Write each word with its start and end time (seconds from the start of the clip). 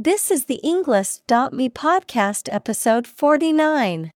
This 0.00 0.30
is 0.30 0.44
the 0.44 0.60
Englist.me 0.62 1.70
podcast 1.70 2.48
episode 2.52 3.04
49. 3.04 4.12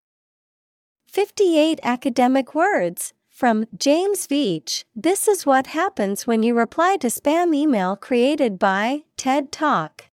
58 1.07 1.79
academic 1.83 2.53
words 2.53 3.13
from 3.29 3.65
James 3.77 4.27
Veitch. 4.27 4.83
This 4.93 5.25
is 5.29 5.45
what 5.45 5.67
happens 5.67 6.27
when 6.27 6.43
you 6.43 6.53
reply 6.53 6.97
to 6.97 7.07
spam 7.07 7.55
email 7.55 7.95
created 7.95 8.59
by 8.59 9.03
TED 9.15 9.53
Talk. 9.53 10.09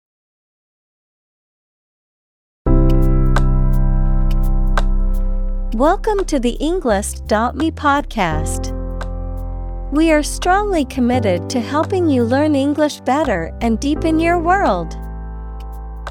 Welcome 5.74 6.24
to 6.26 6.38
the 6.38 6.56
Englist.me 6.60 7.72
podcast. 7.72 8.72
We 9.90 10.12
are 10.12 10.22
strongly 10.22 10.84
committed 10.84 11.50
to 11.50 11.60
helping 11.60 12.08
you 12.08 12.22
learn 12.22 12.54
English 12.54 13.00
better 13.00 13.52
and 13.60 13.80
deepen 13.80 14.20
your 14.20 14.38
world. 14.38 14.96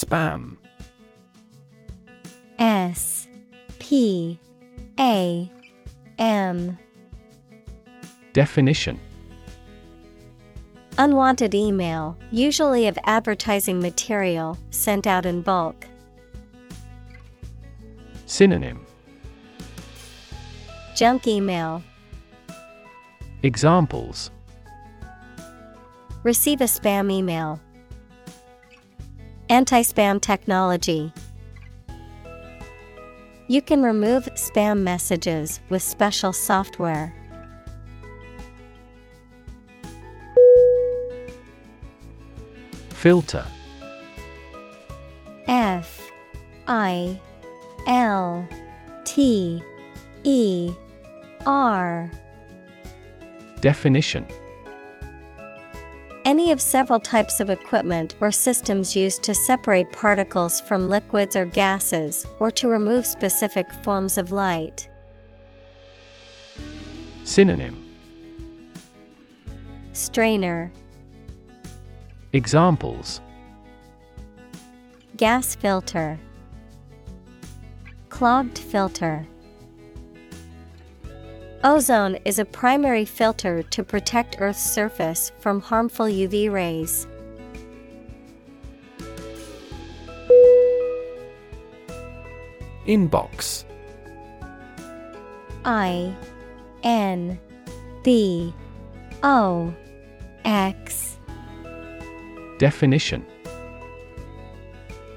Spam. 0.00 0.56
S 2.58 3.28
P 3.78 4.38
A 4.98 5.50
M 6.18 6.78
Definition 8.32 8.98
Unwanted 10.96 11.54
email, 11.54 12.16
usually 12.30 12.86
of 12.86 12.98
advertising 13.04 13.78
material, 13.78 14.56
sent 14.70 15.06
out 15.06 15.26
in 15.26 15.42
bulk. 15.42 15.86
Synonym 18.24 18.86
Junk 20.96 21.26
email. 21.26 21.82
Examples 23.42 24.30
Receive 26.22 26.62
a 26.62 26.64
spam 26.64 27.12
email. 27.12 27.60
Anti 29.50 29.82
spam 29.82 30.20
technology. 30.20 31.12
You 33.48 33.60
can 33.60 33.82
remove 33.82 34.26
spam 34.36 34.82
messages 34.82 35.58
with 35.68 35.82
special 35.82 36.32
software. 36.32 37.12
Filter 42.90 43.44
F 45.48 46.12
I 46.68 47.20
L 47.88 48.46
T 49.04 49.60
E 50.22 50.72
R 51.44 52.08
Definition 53.60 54.24
Any 56.24 56.52
of 56.52 56.60
several 56.60 57.00
types 57.00 57.40
of 57.40 57.48
equipment 57.48 58.14
or 58.20 58.30
systems 58.30 58.94
used 58.94 59.22
to 59.22 59.34
separate 59.34 59.90
particles 59.90 60.60
from 60.60 60.88
liquids 60.88 61.34
or 61.34 61.46
gases 61.46 62.26
or 62.38 62.50
to 62.52 62.68
remove 62.68 63.06
specific 63.06 63.72
forms 63.82 64.18
of 64.18 64.30
light. 64.30 64.88
Synonym 67.24 67.76
Strainer, 69.92 70.70
Examples 72.32 73.20
gas 75.16 75.54
filter, 75.54 76.18
clogged 78.08 78.58
filter. 78.58 79.26
Ozone 81.62 82.16
is 82.24 82.38
a 82.38 82.44
primary 82.46 83.04
filter 83.04 83.62
to 83.64 83.84
protect 83.84 84.36
Earth's 84.38 84.62
surface 84.62 85.30
from 85.40 85.60
harmful 85.60 86.06
UV 86.06 86.50
rays. 86.50 87.06
Inbox. 92.86 93.64
I 95.66 96.16
N 96.82 97.38
B 98.02 98.54
O 99.22 99.74
X. 100.46 101.18
Definition 102.58 103.26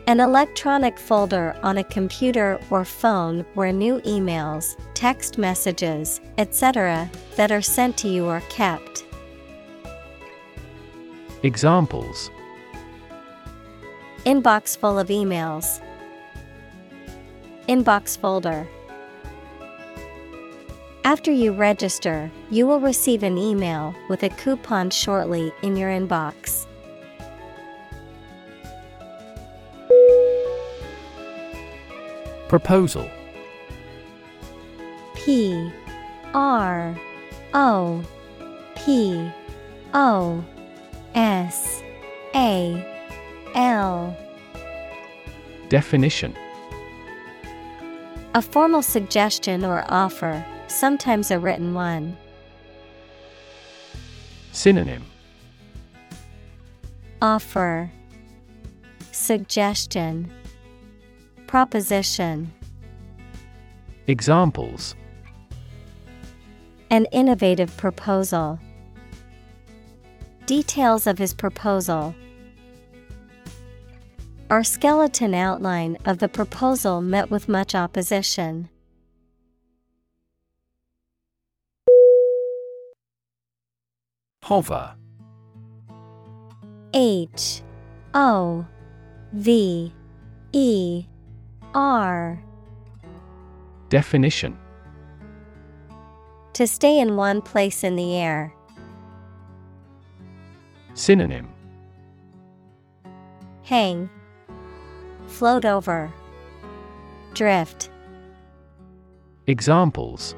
An 0.06 0.20
electronic 0.20 1.00
folder 1.00 1.56
on 1.64 1.78
a 1.78 1.84
computer 1.86 2.60
or 2.70 2.84
phone 2.84 3.46
where 3.54 3.72
new 3.72 4.02
emails, 4.02 4.76
text 4.94 5.38
messages, 5.38 6.20
etc., 6.38 7.10
that 7.38 7.54
are 7.54 7.62
sent 7.62 7.96
to 8.00 8.10
you 8.10 8.28
are 8.28 8.42
kept. 8.50 9.06
Examples 11.44 12.30
Inbox 14.26 14.78
full 14.78 15.00
of 15.00 15.08
emails. 15.08 15.82
Inbox 17.70 18.18
folder. 18.18 18.68
After 21.06 21.32
you 21.32 21.54
register, 21.54 22.30
you 22.50 22.68
will 22.68 22.82
receive 22.82 23.24
an 23.24 23.38
email 23.38 23.96
with 24.10 24.24
a 24.24 24.30
coupon 24.30 24.90
shortly 24.90 25.54
in 25.62 25.78
your 25.78 25.90
inbox. 25.90 26.63
Proposal. 32.54 33.10
P 35.16 35.72
R 36.36 36.96
O 37.56 38.04
P 38.76 39.32
O 39.96 40.46
S 41.16 41.82
A 42.36 43.10
L. 43.56 44.16
Definition. 45.70 46.36
A 48.36 48.42
formal 48.44 48.84
suggestion 48.84 49.66
or 49.66 49.84
offer, 49.88 50.46
sometimes 50.68 51.32
a 51.32 51.40
written 51.40 51.74
one. 51.74 52.16
Synonym. 54.52 55.04
Offer. 57.20 57.90
Suggestion 59.12 60.32
Proposition 61.54 62.52
Examples 64.08 64.96
An 66.90 67.06
innovative 67.12 67.78
proposal. 67.78 68.60
Details 70.48 71.06
of 71.06 71.20
his 71.20 71.32
proposal. 71.32 72.16
Our 74.50 74.64
skeleton 74.64 75.36
outline 75.36 76.00
of 76.06 76.18
the 76.18 76.28
proposal 76.28 77.02
met 77.02 77.30
with 77.30 77.48
much 77.48 77.76
opposition. 77.76 78.68
Hover 84.42 84.96
H 86.96 87.62
O 88.16 88.66
V 89.34 89.94
E 90.52 91.06
R 91.74 92.44
Definition 93.90 94.58
To 96.54 96.68
stay 96.68 97.00
in 97.00 97.16
one 97.16 97.42
place 97.42 97.84
in 97.84 97.96
the 97.96 98.16
air. 98.16 98.54
Synonym 100.94 101.50
Hang. 103.64 104.10
Float 105.28 105.66
over. 105.66 106.12
Drift. 107.34 107.90
Examples 109.48 110.36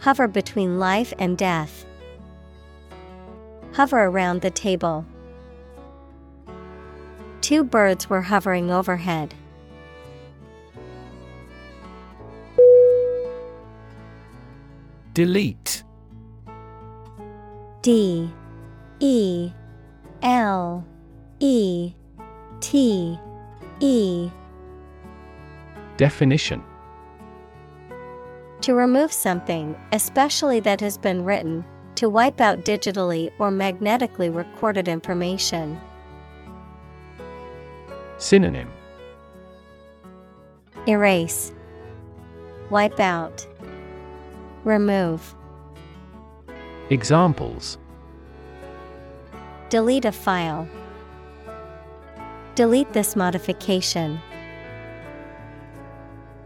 Hover 0.00 0.28
between 0.28 0.78
life 0.78 1.12
and 1.18 1.36
death. 1.36 1.84
Hover 3.72 4.04
around 4.04 4.42
the 4.42 4.50
table. 4.50 5.04
Two 7.44 7.62
birds 7.62 8.08
were 8.08 8.22
hovering 8.22 8.70
overhead. 8.70 9.34
Delete 15.12 15.82
D 17.82 18.32
E 18.98 19.52
L 20.22 20.86
E 21.38 21.92
T 22.60 23.18
E 23.80 24.30
Definition 25.98 26.62
To 28.62 28.72
remove 28.72 29.12
something, 29.12 29.76
especially 29.92 30.60
that 30.60 30.80
has 30.80 30.96
been 30.96 31.26
written, 31.26 31.62
to 31.96 32.08
wipe 32.08 32.40
out 32.40 32.64
digitally 32.64 33.30
or 33.38 33.50
magnetically 33.50 34.30
recorded 34.30 34.88
information. 34.88 35.78
Synonym 38.24 38.70
Erase, 40.88 41.52
Wipe 42.70 42.98
out, 42.98 43.46
Remove. 44.64 45.34
Examples 46.88 47.76
Delete 49.68 50.06
a 50.06 50.12
file. 50.12 50.66
Delete 52.54 52.90
this 52.94 53.14
modification. 53.14 54.18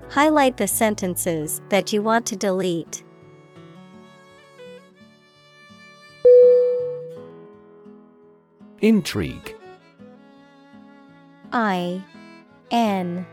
Highlight 0.08 0.56
the 0.56 0.66
sentences 0.66 1.60
that 1.69 1.92
you 1.92 2.02
want 2.02 2.26
to 2.26 2.34
delete. 2.34 3.04
Intrigue 8.80 9.57
I 11.52 12.02
N 12.70 13.26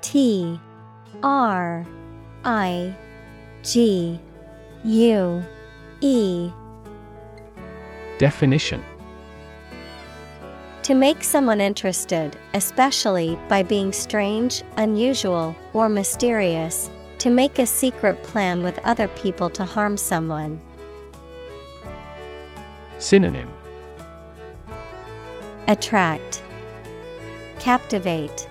T 0.00 0.58
R 1.22 1.86
I 2.44 2.96
G 3.62 4.18
U 4.84 5.44
E. 6.00 6.50
Definition. 8.18 8.82
To 10.84 10.94
make 10.94 11.22
someone 11.22 11.60
interested, 11.60 12.36
especially 12.54 13.38
by 13.48 13.62
being 13.62 13.92
strange, 13.92 14.62
unusual, 14.76 15.54
or 15.74 15.88
mysterious, 15.88 16.90
to 17.18 17.30
make 17.30 17.58
a 17.58 17.66
secret 17.66 18.22
plan 18.22 18.62
with 18.62 18.78
other 18.84 19.08
people 19.08 19.50
to 19.50 19.64
harm 19.64 19.96
someone. 19.98 20.60
Synonym. 22.98 23.50
Attract, 25.68 26.42
Captivate, 27.60 28.48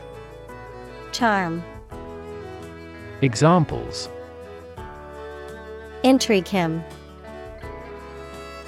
Charm. 1.12 1.64
Examples 3.24 4.08
Intrigue 6.04 6.48
him. 6.48 6.84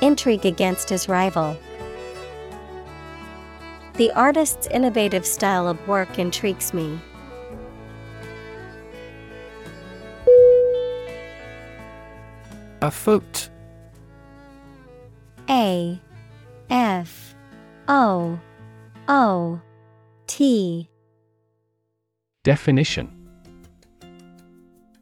Intrigue 0.01 0.47
against 0.47 0.89
his 0.89 1.07
rival. 1.07 1.55
The 3.97 4.11
artist's 4.13 4.65
innovative 4.65 5.27
style 5.27 5.67
of 5.67 5.87
work 5.87 6.17
intrigues 6.17 6.73
me. 6.73 6.99
A 12.81 12.89
foot. 12.89 13.47
A 15.47 15.99
F 16.71 17.35
O 17.87 18.39
O 19.07 19.61
Definition 22.43 23.11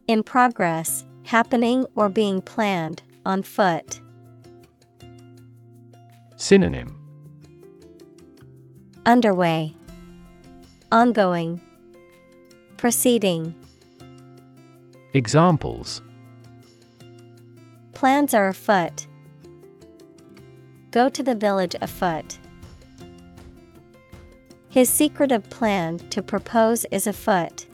In 0.06 0.22
progress, 0.22 1.06
happening 1.24 1.86
or 1.94 2.10
being 2.10 2.42
planned, 2.42 3.02
on 3.24 3.42
foot. 3.42 4.02
Synonym 6.36 6.94
Underway, 9.06 9.74
Ongoing, 10.92 11.62
Proceeding. 12.76 13.54
Examples 15.14 16.02
Plans 17.94 18.34
are 18.34 18.48
afoot. 18.48 19.06
Go 20.90 21.08
to 21.08 21.22
the 21.22 21.34
village 21.34 21.76
afoot. 21.80 22.38
His 24.70 24.88
secretive 24.88 25.50
plan 25.50 25.98
to 26.10 26.22
propose 26.22 26.86
is 26.92 27.08
afoot. 27.08 27.66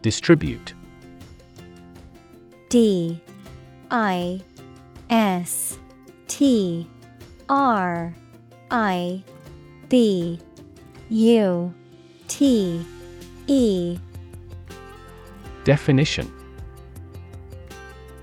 Distribute. 0.00 0.72
D 2.70 3.20
I 3.90 4.40
S 5.10 5.78
T 6.28 6.88
R 7.50 8.14
I 8.70 9.22
B 9.90 10.38
U 11.10 11.74
T 12.28 12.86
E. 13.46 13.98
Definition 15.64 16.37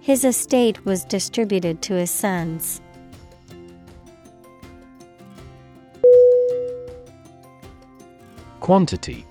His 0.00 0.24
estate 0.24 0.84
was 0.86 1.04
distributed 1.04 1.82
to 1.82 1.94
his 1.94 2.10
sons. 2.10 2.80
Quantity 8.60 9.26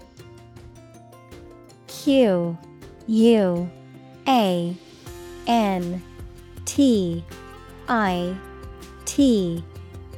Q 1.88 2.58
U 3.08 3.70
A 4.28 4.76
N 5.48 6.04
T 6.66 7.24
I 7.88 8.38
T 9.06 9.64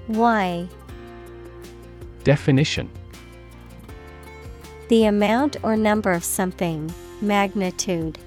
Y 0.09 0.67
Definition 2.23 2.89
The 4.89 5.05
amount 5.05 5.57
or 5.63 5.77
number 5.77 6.11
of 6.11 6.23
something, 6.23 6.93
magnitude. 7.21 8.19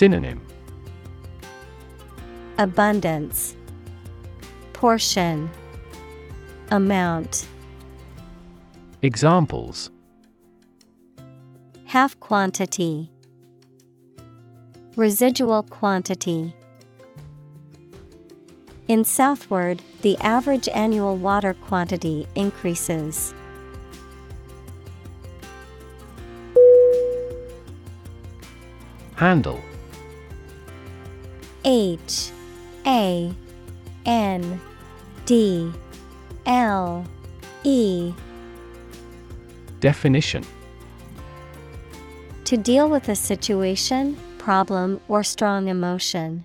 Synonym. 0.00 0.40
Abundance. 2.56 3.54
Portion. 4.72 5.50
Amount. 6.70 7.46
Examples. 9.02 9.90
Half 11.84 12.18
quantity. 12.18 13.10
Residual 14.96 15.64
quantity. 15.64 16.54
In 18.88 19.04
southward, 19.04 19.82
the 20.00 20.16
average 20.20 20.70
annual 20.70 21.18
water 21.18 21.52
quantity 21.52 22.26
increases. 22.34 23.34
Handle 29.16 29.60
H 31.64 32.30
A 32.86 33.34
N 34.06 34.60
D 35.26 35.72
L 36.46 37.06
E. 37.64 38.12
Definition. 39.80 40.44
To 42.44 42.56
deal 42.56 42.88
with 42.88 43.08
a 43.08 43.14
situation, 43.14 44.16
problem, 44.38 45.00
or 45.08 45.22
strong 45.22 45.68
emotion. 45.68 46.44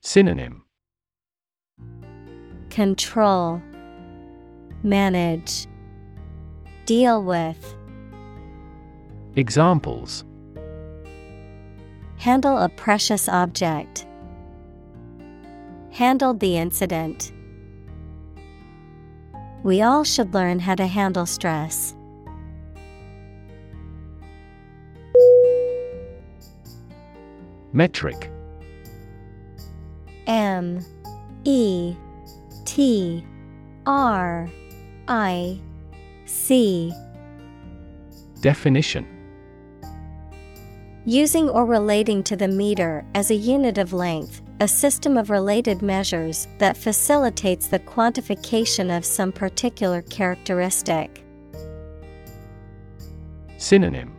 Synonym. 0.00 0.64
Control. 2.70 3.62
Manage. 4.82 5.66
Deal 6.84 7.22
with. 7.22 7.74
Examples 9.36 10.24
Handle 12.22 12.56
a 12.56 12.68
precious 12.68 13.28
object. 13.28 14.06
Handled 15.90 16.38
the 16.38 16.56
incident. 16.56 17.32
We 19.64 19.82
all 19.82 20.04
should 20.04 20.32
learn 20.32 20.60
how 20.60 20.76
to 20.76 20.86
handle 20.86 21.26
stress. 21.26 21.96
Metric. 27.72 28.30
M. 30.28 30.78
E. 31.42 31.96
T. 32.64 33.26
R. 33.84 34.48
I. 35.08 35.60
C. 36.26 36.92
Definition 38.42 39.21
Using 41.04 41.48
or 41.48 41.66
relating 41.66 42.22
to 42.24 42.36
the 42.36 42.46
meter 42.46 43.04
as 43.16 43.32
a 43.32 43.34
unit 43.34 43.76
of 43.76 43.92
length, 43.92 44.40
a 44.60 44.68
system 44.68 45.16
of 45.16 45.30
related 45.30 45.82
measures 45.82 46.46
that 46.58 46.76
facilitates 46.76 47.66
the 47.66 47.80
quantification 47.80 48.96
of 48.96 49.04
some 49.04 49.32
particular 49.32 50.02
characteristic. 50.02 51.24
Synonym. 53.56 54.16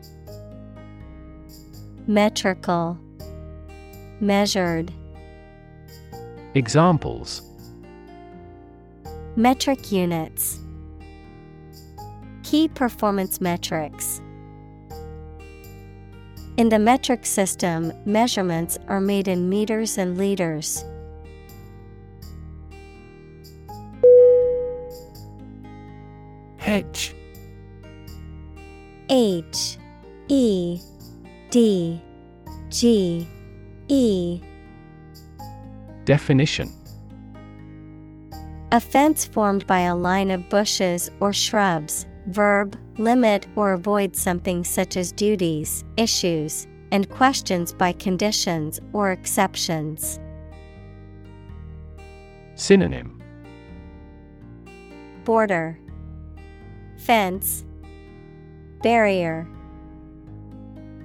Metrical, 2.06 3.00
Measured, 4.20 4.92
Examples. 6.56 7.44
Metric 9.38 9.90
units, 9.90 10.60
Key 12.44 12.68
performance 12.68 13.40
metrics. 13.40 14.22
In 16.56 16.70
the 16.70 16.78
metric 16.78 17.26
system, 17.26 17.92
measurements 18.06 18.78
are 18.88 19.02
made 19.02 19.28
in 19.28 19.50
meters 19.50 19.98
and 19.98 20.18
liters. 20.18 20.86
Hedge 26.58 27.16
H. 29.10 29.78
E. 30.28 30.80
D. 31.50 32.02
G. 32.70 33.28
E. 33.88 34.42
Definition. 36.06 36.72
A 38.72 38.80
fence 38.80 39.26
formed 39.26 39.68
by 39.68 39.82
a 39.82 39.96
line 39.96 40.32
of 40.32 40.50
bushes 40.50 41.12
or 41.20 41.34
shrubs. 41.34 42.06
Verb, 42.28 42.78
limit 42.98 43.48
or 43.56 43.74
avoid 43.74 44.16
something 44.16 44.64
such 44.64 44.98
as 44.98 45.12
duties, 45.12 45.84
issues, 45.98 46.68
and 46.92 47.10
questions 47.10 47.74
by 47.74 47.92
conditions 47.94 48.80
or 48.94 49.12
exceptions. 49.12 50.20
Synonym 52.56 53.20
Border, 55.24 55.80
Fence, 56.98 57.66
Barrier. 58.84 59.48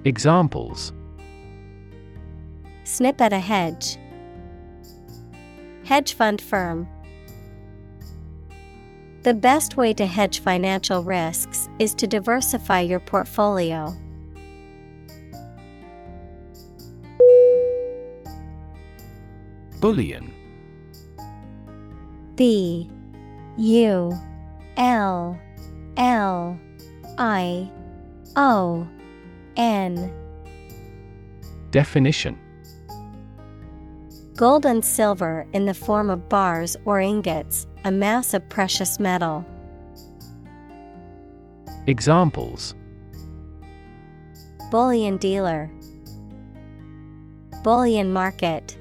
Examples 0.05 0.93
Snip 2.83 3.21
at 3.21 3.33
a 3.33 3.39
hedge. 3.39 3.97
Hedge 5.85 6.13
fund 6.13 6.41
firm. 6.41 6.87
The 9.23 9.33
best 9.33 9.75
way 9.75 9.93
to 9.95 10.05
hedge 10.05 10.39
financial 10.39 11.03
risks 11.03 11.67
is 11.77 11.93
to 11.95 12.07
diversify 12.07 12.79
your 12.79 13.01
portfolio. 13.01 13.93
Bullion. 19.81 20.33
B 22.35 22.89
U 23.57 24.13
L 24.77 25.37
L 25.97 26.59
I 27.17 27.69
O 28.37 28.87
N. 29.57 30.13
Definition. 31.71 32.39
Gold 34.37 34.65
and 34.65 34.83
silver 34.83 35.45
in 35.51 35.65
the 35.65 35.73
form 35.73 36.09
of 36.09 36.29
bars 36.29 36.77
or 36.85 37.01
ingots, 37.01 37.67
a 37.85 37.91
mass 37.91 38.33
of 38.33 38.47
precious 38.49 38.99
metal. 38.99 39.45
Examples 41.87 42.75
Bullion 44.69 45.17
dealer, 45.17 45.71
Bullion 47.63 48.13
market. 48.13 48.77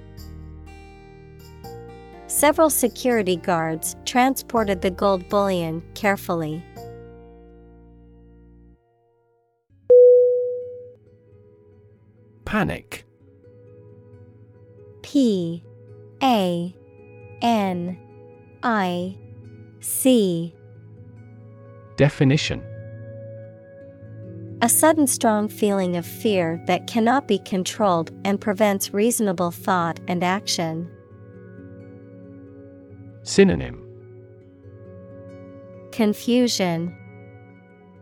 Several 2.27 2.71
security 2.71 3.37
guards 3.37 3.97
transported 4.05 4.83
the 4.83 4.91
gold 4.91 5.29
bullion 5.29 5.83
carefully. 5.95 6.63
Panic 12.45 13.05
P 15.03 15.63
A 16.23 16.75
N 17.43 17.99
I 18.63 19.17
C 19.81 20.55
Definition 21.97 22.63
A 24.63 24.69
sudden 24.69 25.07
strong 25.07 25.49
feeling 25.49 25.97
of 25.97 26.05
fear 26.05 26.63
that 26.67 26.87
cannot 26.87 27.29
be 27.29 27.39
controlled 27.39 28.11
and 28.25 28.41
prevents 28.41 28.93
reasonable 28.93 29.51
thought 29.53 30.01
and 30.09 30.25
action. 30.25 30.91
Synonym 33.23 33.85
Confusion, 35.93 36.97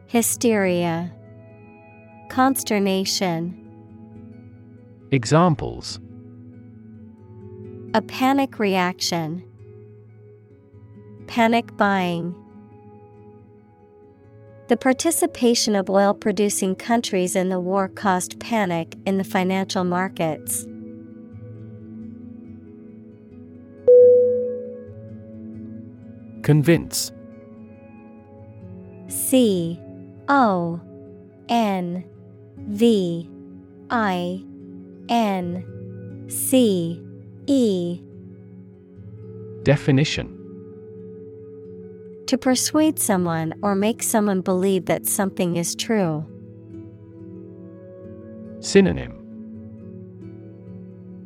Hysteria, 0.06 1.12
Consternation. 2.28 3.62
Examples 5.10 6.00
A 7.94 8.02
panic 8.02 8.58
reaction. 8.58 9.42
Panic 11.26 11.76
buying. 11.76 12.34
The 14.68 14.76
participation 14.76 15.76
of 15.76 15.88
oil 15.88 16.12
producing 16.12 16.74
countries 16.74 17.36
in 17.36 17.50
the 17.50 17.60
war 17.60 17.88
caused 17.88 18.40
panic 18.40 18.96
in 19.06 19.18
the 19.18 19.24
financial 19.24 19.84
markets. 19.84 20.66
Convince 26.42 27.12
C 29.08 29.80
O 30.28 30.80
N 31.48 32.04
V 32.58 33.30
I 33.90 34.44
N 35.08 36.26
C 36.28 37.02
E 37.46 38.00
Definition 39.62 40.35
To 42.26 42.36
persuade 42.36 42.98
someone 42.98 43.54
or 43.62 43.76
make 43.76 44.02
someone 44.02 44.40
believe 44.40 44.86
that 44.86 45.06
something 45.06 45.56
is 45.56 45.76
true. 45.76 46.26
Synonym 48.58 49.22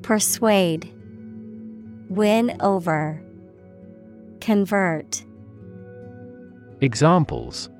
Persuade, 0.02 0.92
Win 2.10 2.56
over, 2.60 3.22
Convert. 4.40 5.24
Examples 6.82 7.70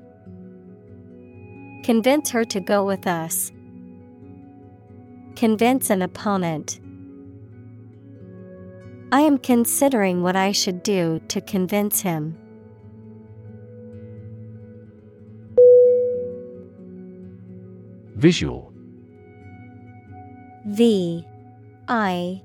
Convince 1.83 2.29
her 2.31 2.43
to 2.45 2.59
go 2.59 2.85
with 2.85 3.05
us. 3.05 3.51
Convince 5.35 5.89
an 5.89 6.01
opponent. 6.01 6.79
I 9.11 9.21
am 9.21 9.37
considering 9.37 10.23
what 10.23 10.35
I 10.35 10.51
should 10.51 10.81
do 10.83 11.19
to 11.27 11.41
convince 11.41 12.01
him. 12.01 12.37
Visual. 18.21 18.71
V 20.67 21.25
I 21.87 22.43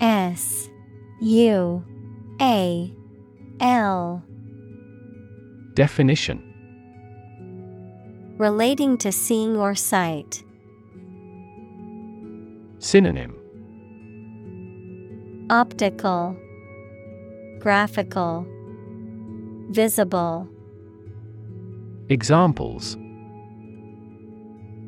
S 0.00 0.68
U 1.22 1.84
A 2.40 2.92
L. 3.60 4.24
Definition. 5.74 6.42
Relating 8.38 8.98
to 8.98 9.12
seeing 9.12 9.56
or 9.56 9.76
sight. 9.76 10.42
Synonym. 12.80 13.36
Optical, 15.48 16.36
Graphical, 17.60 18.44
Visible. 19.70 20.48
Examples 22.08 22.96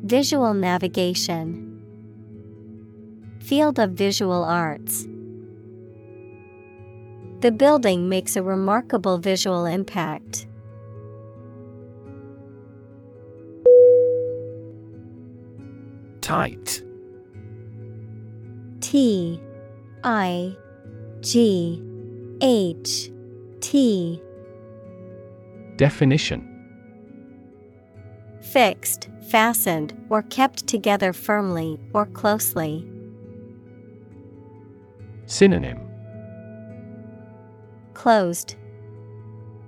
Visual 0.07 0.53
navigation, 0.53 1.81
Field 3.41 3.77
of 3.77 3.91
visual 3.91 4.45
arts. 4.45 5.05
The 7.41 7.51
building 7.51 8.07
makes 8.07 8.37
a 8.37 8.41
remarkable 8.41 9.17
visual 9.17 9.65
impact. 9.65 10.47
Tight. 16.21 16.81
T 18.79 19.41
I 20.05 20.55
G 21.19 21.83
H 22.39 23.11
T 23.59 24.21
Definition 25.75 26.47
Fixed, 28.39 29.09
fastened, 29.29 29.93
or 30.09 30.21
kept 30.23 30.67
together 30.67 31.13
firmly 31.13 31.79
or 31.93 32.05
closely. 32.05 32.87
Synonym 35.25 35.79
Closed, 37.93 38.55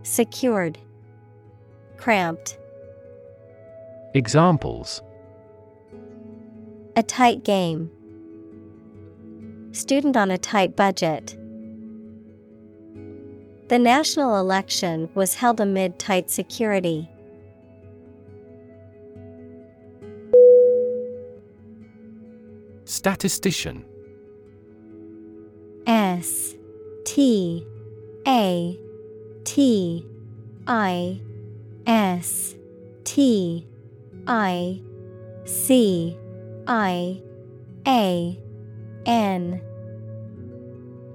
Secured, 0.03 0.77
Cramped. 1.97 2.57
Examples 4.13 5.01
A 6.95 7.03
tight 7.03 7.43
game. 7.43 7.91
Student 9.71 10.15
on 10.15 10.31
a 10.31 10.37
tight 10.37 10.75
budget. 10.75 11.35
The 13.67 13.77
national 13.77 14.39
election 14.39 15.09
was 15.13 15.35
held 15.35 15.59
amid 15.59 15.99
tight 15.99 16.31
security. 16.31 17.09
Statistician. 22.99 23.85
S 25.87 26.53
T 27.05 27.65
A 28.27 28.77
T 29.45 30.05
I 30.67 31.21
S 31.87 32.57
T 33.05 33.65
I 34.27 34.81
C 35.45 36.17
I 36.67 37.21
A 37.87 38.37
N. 39.05 39.61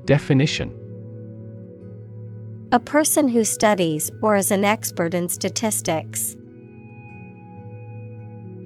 Definition. 0.07 0.73
A 2.73 2.81
person 2.81 3.29
who 3.29 3.45
studies 3.45 4.11
or 4.23 4.37
is 4.37 4.51
an 4.51 4.65
expert 4.65 5.13
in 5.13 5.29
statistics. 5.29 6.35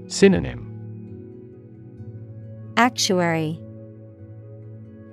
Synonym 0.06 0.67
Actuary 2.78 3.61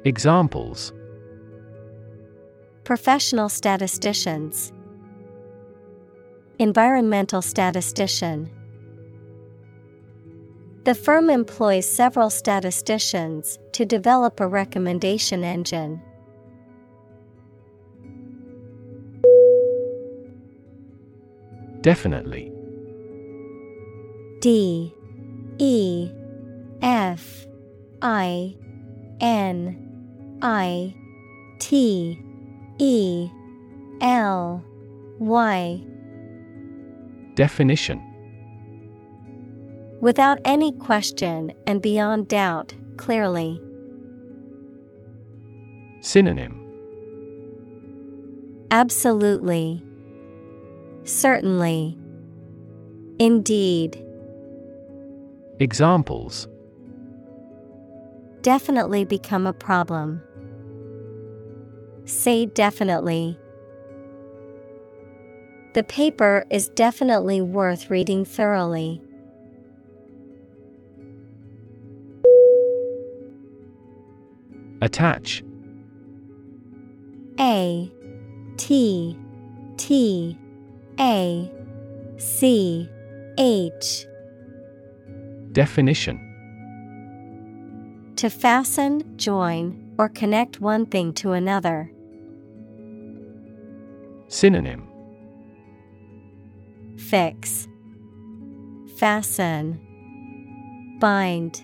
Examples 0.03 0.93
Professional 2.83 3.49
statisticians. 3.49 4.71
Environmental 6.59 7.41
statistician. 7.41 8.51
The 10.83 10.93
firm 10.93 11.31
employs 11.31 11.89
several 11.89 12.29
statisticians 12.29 13.57
to 13.71 13.83
develop 13.83 14.39
a 14.39 14.47
recommendation 14.47 15.43
engine. 15.43 15.99
Definitely 21.81 22.51
D 24.39 24.93
E 25.57 26.11
F 26.83 27.47
I 28.01 28.55
N 29.21 30.37
I 30.41 30.93
T 31.59 32.21
E 32.79 33.29
L 34.01 34.63
Y 35.19 35.83
Definition 37.35 38.01
Without 40.01 40.39
any 40.45 40.71
question 40.73 41.51
and 41.65 41.81
beyond 41.81 42.27
doubt, 42.27 42.75
clearly. 42.97 43.59
Synonym 46.01 46.65
Absolutely. 48.71 49.81
Certainly. 51.03 51.97
Indeed. 53.19 54.03
Examples 55.59 56.47
Definitely 58.45 59.05
become 59.05 59.47
a 59.47 59.53
problem. 59.53 60.21
Say 62.05 62.45
definitely. 62.45 63.39
The 65.73 65.83
paper 65.83 66.45
is 66.51 66.67
definitely 66.67 67.41
worth 67.41 67.89
reading 67.89 68.23
thoroughly. 68.23 69.01
Attach 74.79 75.43
A 77.39 77.91
T 78.57 79.17
T 79.77 80.37
A 80.99 81.51
C 82.19 82.87
H 83.39 84.05
Definition 85.51 86.24
To 88.17 88.29
fasten, 88.29 89.17
join, 89.17 89.93
or 89.97 90.07
connect 90.07 90.61
one 90.61 90.85
thing 90.85 91.11
to 91.15 91.33
another. 91.33 91.91
Synonym 94.29 94.87
Fix, 96.97 97.67
Fasten, 98.97 99.81
Bind. 100.99 101.61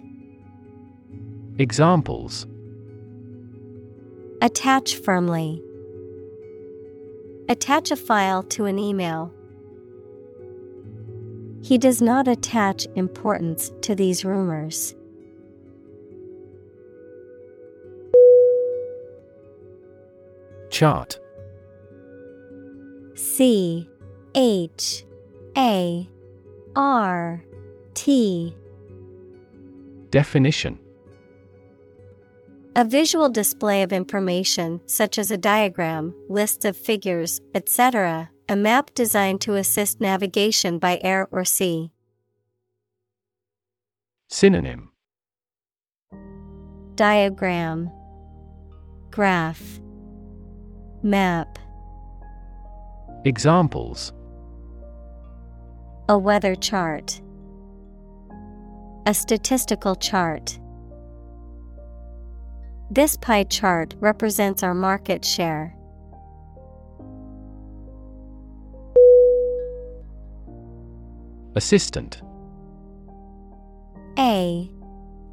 Examples 1.57 2.45
Attach 4.41 4.95
firmly. 4.95 5.63
Attach 7.47 7.91
a 7.91 7.95
file 7.95 8.43
to 8.43 8.65
an 8.65 8.77
email. 8.77 9.33
He 11.61 11.77
does 11.77 12.01
not 12.01 12.27
attach 12.27 12.87
importance 12.95 13.71
to 13.83 13.95
these 13.95 14.25
rumors. 14.25 14.95
Chart. 20.81 21.19
C 23.13 23.87
H 24.33 25.05
A 25.55 26.09
R 26.75 27.43
T. 27.93 28.55
Definition. 30.09 30.79
A 32.75 32.83
visual 32.83 33.29
display 33.29 33.83
of 33.83 33.93
information, 33.93 34.81
such 34.87 35.19
as 35.19 35.29
a 35.29 35.37
diagram, 35.37 36.15
lists 36.27 36.65
of 36.65 36.75
figures, 36.75 37.41
etc., 37.53 38.31
a 38.49 38.55
map 38.55 38.89
designed 38.95 39.39
to 39.41 39.53
assist 39.53 40.01
navigation 40.01 40.79
by 40.79 40.99
air 41.03 41.27
or 41.29 41.45
sea. 41.45 41.91
Synonym. 44.29 44.89
Diagram. 46.95 47.91
Graph 49.11 49.79
Map. 51.03 51.57
Examples. 53.25 54.13
A 56.07 56.17
weather 56.17 56.53
chart. 56.53 57.19
A 59.07 59.13
statistical 59.13 59.95
chart. 59.95 60.59
This 62.91 63.17
pie 63.17 63.45
chart 63.45 63.95
represents 63.99 64.61
our 64.61 64.75
market 64.75 65.25
share. 65.25 65.75
Assistant. 71.55 72.21
A. 74.19 74.69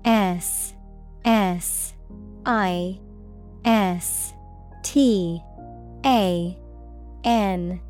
S. 0.06 0.74
S. 1.26 1.94
I. 2.46 2.98
S. 3.66 4.32
T 4.82 5.42
A 6.04 6.56
N 7.24 7.80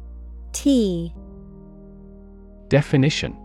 T. 0.52 1.12
Definition. 2.68 3.36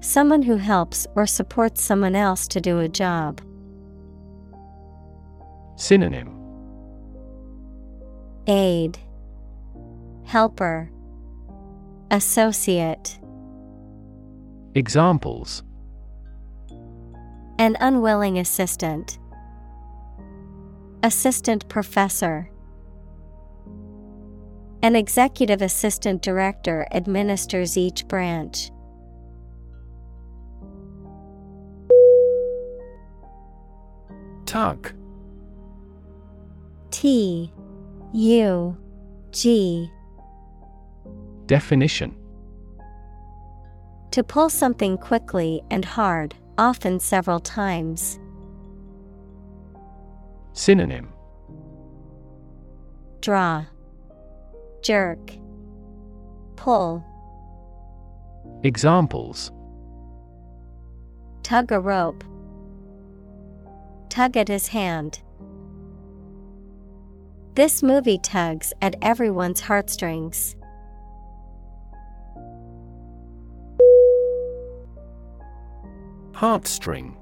Someone 0.00 0.42
who 0.42 0.56
helps 0.56 1.06
or 1.14 1.26
supports 1.26 1.82
someone 1.82 2.14
else 2.14 2.46
to 2.48 2.60
do 2.60 2.78
a 2.78 2.88
job. 2.88 3.40
Synonym. 5.76 6.32
Aid. 8.46 8.98
Helper. 10.24 10.90
Associate. 12.10 13.18
Examples. 14.74 15.62
An 17.58 17.76
unwilling 17.80 18.38
assistant, 18.38 19.18
Assistant 21.02 21.68
professor. 21.68 22.50
An 24.82 24.94
executive 24.94 25.62
assistant 25.62 26.22
director 26.22 26.86
administers 26.92 27.76
each 27.76 28.06
branch. 28.06 28.70
Tug. 34.44 34.92
T. 36.90 37.52
U. 38.12 38.76
G. 39.32 39.90
Definition. 41.46 42.16
To 44.12 44.22
pull 44.24 44.48
something 44.48 44.96
quickly 44.96 45.62
and 45.70 45.84
hard, 45.84 46.34
often 46.56 47.00
several 47.00 47.40
times. 47.40 48.18
Synonym. 50.54 51.12
Draw, 53.20 53.66
Jerk, 54.86 55.32
Pull. 56.54 57.04
Examples 58.62 59.50
Tug 61.42 61.72
a 61.72 61.80
rope. 61.80 62.22
Tug 64.08 64.36
at 64.36 64.46
his 64.46 64.68
hand. 64.68 65.22
This 67.56 67.82
movie 67.82 68.18
tugs 68.18 68.72
at 68.80 68.94
everyone's 69.02 69.60
heartstrings. 69.60 70.54
Heartstring 76.30 77.16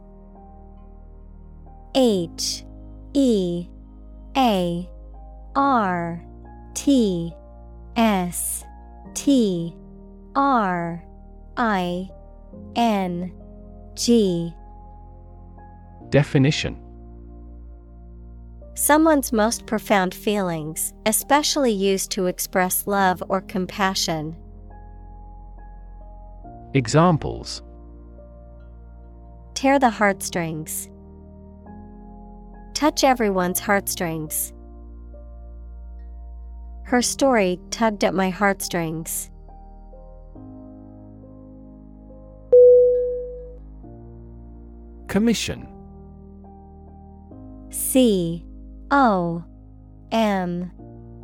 H 1.94 2.66
E 3.14 3.68
A 4.36 4.86
R 5.56 6.22
T 6.74 7.34
S 7.96 8.64
T 9.14 9.74
R 10.34 11.04
I 11.56 12.10
N 12.76 13.32
G 13.94 14.52
Definition 16.10 16.80
Someone's 18.76 19.32
most 19.32 19.66
profound 19.66 20.12
feelings, 20.12 20.92
especially 21.06 21.70
used 21.70 22.10
to 22.10 22.26
express 22.26 22.88
love 22.88 23.22
or 23.28 23.40
compassion. 23.40 24.36
Examples 26.74 27.62
Tear 29.54 29.78
the 29.78 29.90
heartstrings. 29.90 30.90
Touch 32.74 33.04
everyone's 33.04 33.60
heartstrings. 33.60 34.52
Her 36.94 37.02
story 37.02 37.58
tugged 37.70 38.04
at 38.04 38.14
my 38.14 38.30
heartstrings. 38.30 39.28
Commission. 45.08 45.66
C 47.70 48.46
O 48.92 49.42
M 50.12 50.70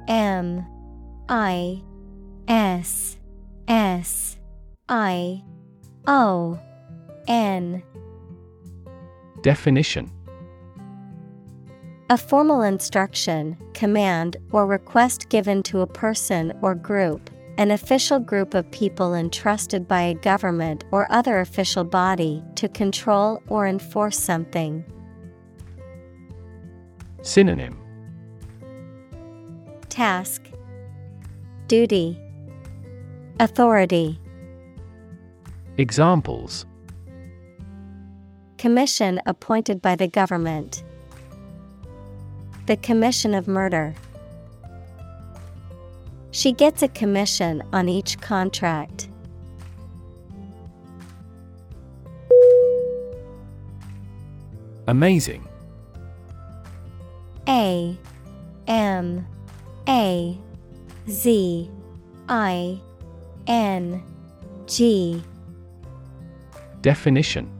M 0.09 0.67
I 1.29 1.81
S 2.49 3.17
S 3.69 4.39
I 4.89 5.45
O 6.09 6.59
N. 7.29 7.81
Definition 9.43 10.11
A 12.11 12.19
formal 12.19 12.63
instruction, 12.63 13.57
command, 13.73 14.37
or 14.51 14.67
request 14.67 15.29
given 15.29 15.63
to 15.63 15.83
a 15.83 15.87
person 15.87 16.53
or 16.61 16.75
group, 16.75 17.31
an 17.57 17.71
official 17.71 18.19
group 18.19 18.53
of 18.53 18.69
people 18.73 19.15
entrusted 19.15 19.87
by 19.87 20.03
a 20.03 20.15
government 20.15 20.83
or 20.91 21.07
other 21.13 21.39
official 21.39 21.85
body 21.85 22.43
to 22.57 22.69
control 22.69 23.41
or 23.47 23.65
enforce 23.69 24.19
something. 24.19 24.85
Synonym. 27.23 27.79
Task. 29.89 30.51
Duty. 31.69 32.19
Authority. 33.39 34.19
Examples. 35.79 36.67
Commission 38.59 39.21
appointed 39.27 39.81
by 39.81 39.95
the 39.95 40.09
government. 40.09 40.83
The 42.67 42.77
Commission 42.77 43.35
of 43.35 43.49
Murder. 43.49 43.95
She 46.31 46.53
gets 46.53 46.83
a 46.83 46.89
commission 46.89 47.63
on 47.73 47.89
each 47.89 48.21
contract. 48.21 49.09
Amazing 54.87 55.47
A 57.49 57.97
M 58.67 59.27
A 59.89 60.39
Z 61.09 61.71
I 62.29 62.81
N 63.47 64.03
G 64.67 65.23
Definition 66.81 67.60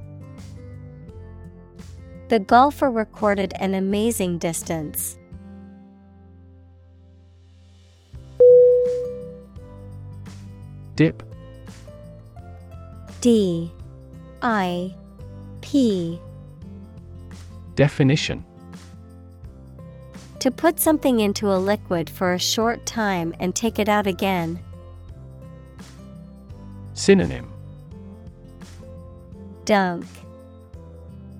The 2.31 2.39
golfer 2.39 2.89
recorded 2.89 3.53
an 3.59 3.73
amazing 3.73 4.37
distance. 4.37 5.17
Dip. 10.95 11.23
D. 13.19 13.69
I. 14.41 14.95
P. 15.59 16.21
Definition. 17.75 18.45
To 20.39 20.51
put 20.51 20.79
something 20.79 21.19
into 21.19 21.51
a 21.51 21.59
liquid 21.59 22.09
for 22.09 22.31
a 22.31 22.39
short 22.39 22.85
time 22.85 23.35
and 23.41 23.53
take 23.53 23.77
it 23.77 23.89
out 23.89 24.07
again. 24.07 24.57
Synonym. 26.93 27.51
Dunk, 29.65 30.05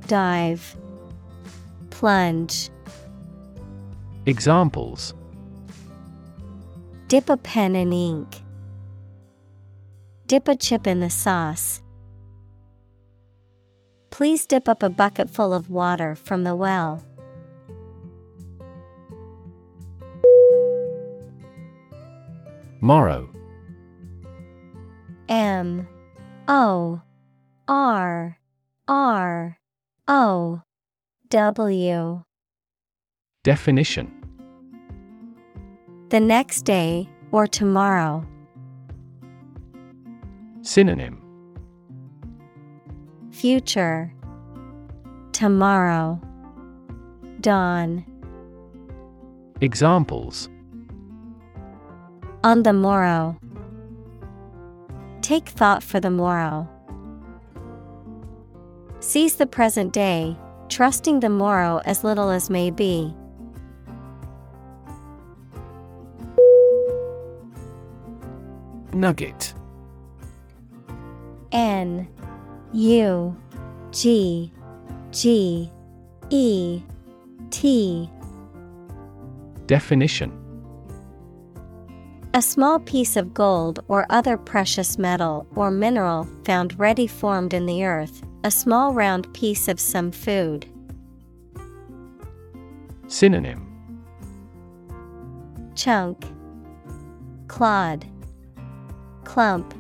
Dive, 0.08 0.76
Plunge. 2.02 2.72
Examples 4.26 5.14
Dip 7.08 7.30
a 7.30 7.38
pen 7.38 7.76
in 7.76 7.94
ink. 7.94 8.42
Dip 10.26 10.48
a 10.48 10.56
chip 10.56 10.88
in 10.88 11.00
the 11.00 11.12
sauce. 11.12 11.84
Please 14.10 14.48
dip 14.48 14.68
up 14.68 14.82
a 14.82 14.90
bucket 14.90 15.30
full 15.30 15.54
of 15.54 15.70
water 15.70 16.16
from 16.16 16.44
the 16.44 16.56
well. 16.56 17.04
Morrow 22.80 23.30
M 25.30 25.88
O 26.48 27.00
R 27.68 28.40
R 28.88 29.60
O 30.08 30.64
W. 31.32 32.24
Definition. 33.46 34.12
The 36.10 36.20
next 36.20 36.64
day 36.64 37.08
or 37.32 37.48
tomorrow. 37.48 38.28
Synonym. 40.62 41.24
Future. 43.32 44.14
Tomorrow. 45.32 46.20
Dawn. 47.40 48.06
Examples. 49.62 50.50
On 52.44 52.64
the 52.64 52.74
morrow. 52.74 53.38
Take 55.22 55.48
thought 55.48 55.82
for 55.82 56.02
the 56.02 56.12
morrow. 56.12 56.68
Seize 59.00 59.38
the 59.38 59.48
present 59.48 59.94
day, 59.94 60.36
trusting 60.72 61.20
the 61.20 61.30
morrow 61.30 61.82
as 61.86 62.04
little 62.04 62.30
as 62.30 62.50
may 62.50 62.72
be. 62.72 63.14
Nugget. 68.94 69.54
N 71.52 72.08
U 72.74 73.36
G 73.92 74.52
G 75.12 75.70
E 76.30 76.82
T 77.50 78.10
Definition 79.66 80.32
A 82.34 82.42
small 82.42 82.80
piece 82.80 83.18
of 83.18 83.34
gold 83.34 83.84
or 83.90 84.06
other 84.10 84.38
precious 84.38 84.98
metal 84.98 85.46
or 85.56 85.70
mineral 85.70 86.28
found 86.46 86.80
ready 86.80 87.08
formed 87.08 87.54
in 87.54 87.66
the 87.66 87.84
earth, 87.84 88.24
a 88.44 88.50
small 88.50 88.94
round 88.94 89.32
piece 89.34 89.68
of 89.68 89.80
some 89.80 90.12
food. 90.12 90.66
Synonym 93.08 93.68
Chunk 95.76 96.26
Clod 97.48 98.06
Clump 99.26 99.74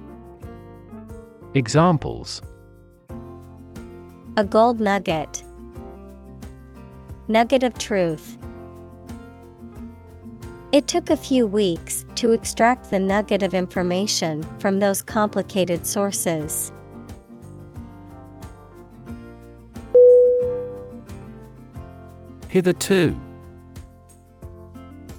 Examples 1.55 2.41
A 4.37 4.43
gold 4.43 4.79
nugget 4.79 5.43
Nugget 7.27 7.63
of 7.63 7.77
truth. 7.77 8.37
It 10.71 10.87
took 10.87 11.09
a 11.09 11.17
few 11.17 11.47
weeks 11.47 12.05
to 12.15 12.31
extract 12.31 12.91
the 12.91 12.99
nugget 12.99 13.41
of 13.41 13.53
information 13.53 14.43
from 14.59 14.79
those 14.79 15.01
complicated 15.01 15.85
sources. 15.87 16.71
Hitherto 22.51 23.17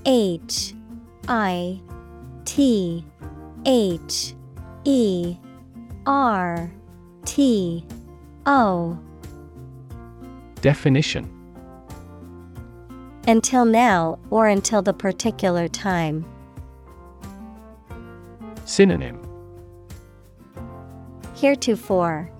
H 0.05 0.75
I 1.29 1.81
T 2.45 3.03
H 3.64 4.35
E 4.85 5.37
R 6.05 6.71
T 7.25 7.87
O 8.45 8.99
Definition 10.61 11.27
Until 13.27 13.64
now 13.64 14.18
or 14.29 14.49
until 14.49 14.83
the 14.83 14.92
particular 14.92 15.68
time. 15.68 16.27
Synonym 18.66 19.18
Heretofore. 21.35 22.31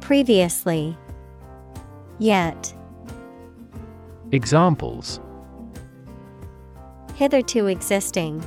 Previously. 0.00 0.96
Yet. 2.18 2.74
Examples 4.34 5.20
Hitherto 7.14 7.68
existing. 7.68 8.44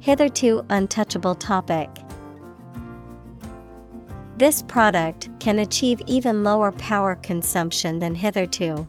Hitherto 0.00 0.64
untouchable 0.70 1.36
topic. 1.36 1.88
This 4.38 4.62
product 4.62 5.28
can 5.38 5.60
achieve 5.60 6.00
even 6.08 6.42
lower 6.42 6.72
power 6.72 7.14
consumption 7.14 8.00
than 8.00 8.16
hitherto. 8.16 8.88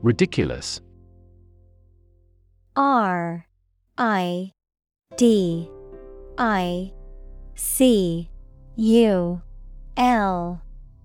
Ridiculous 0.00 0.80
R 2.76 3.46
I 3.98 4.52
D 5.16 5.68
I 6.38 6.92
C 7.56 8.30
U 8.76 9.40
L 9.96 10.60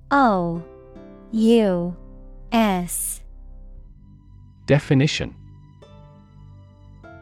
O 0.10 0.64
U 1.32 1.96
S. 2.52 3.22
Definition. 4.66 5.36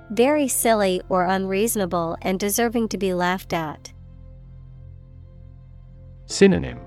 Very 0.09 0.47
silly 0.47 1.01
or 1.09 1.25
unreasonable 1.25 2.17
and 2.21 2.39
deserving 2.39 2.87
to 2.89 2.97
be 2.97 3.13
laughed 3.13 3.51
at. 3.51 3.91
Synonym. 6.27 6.79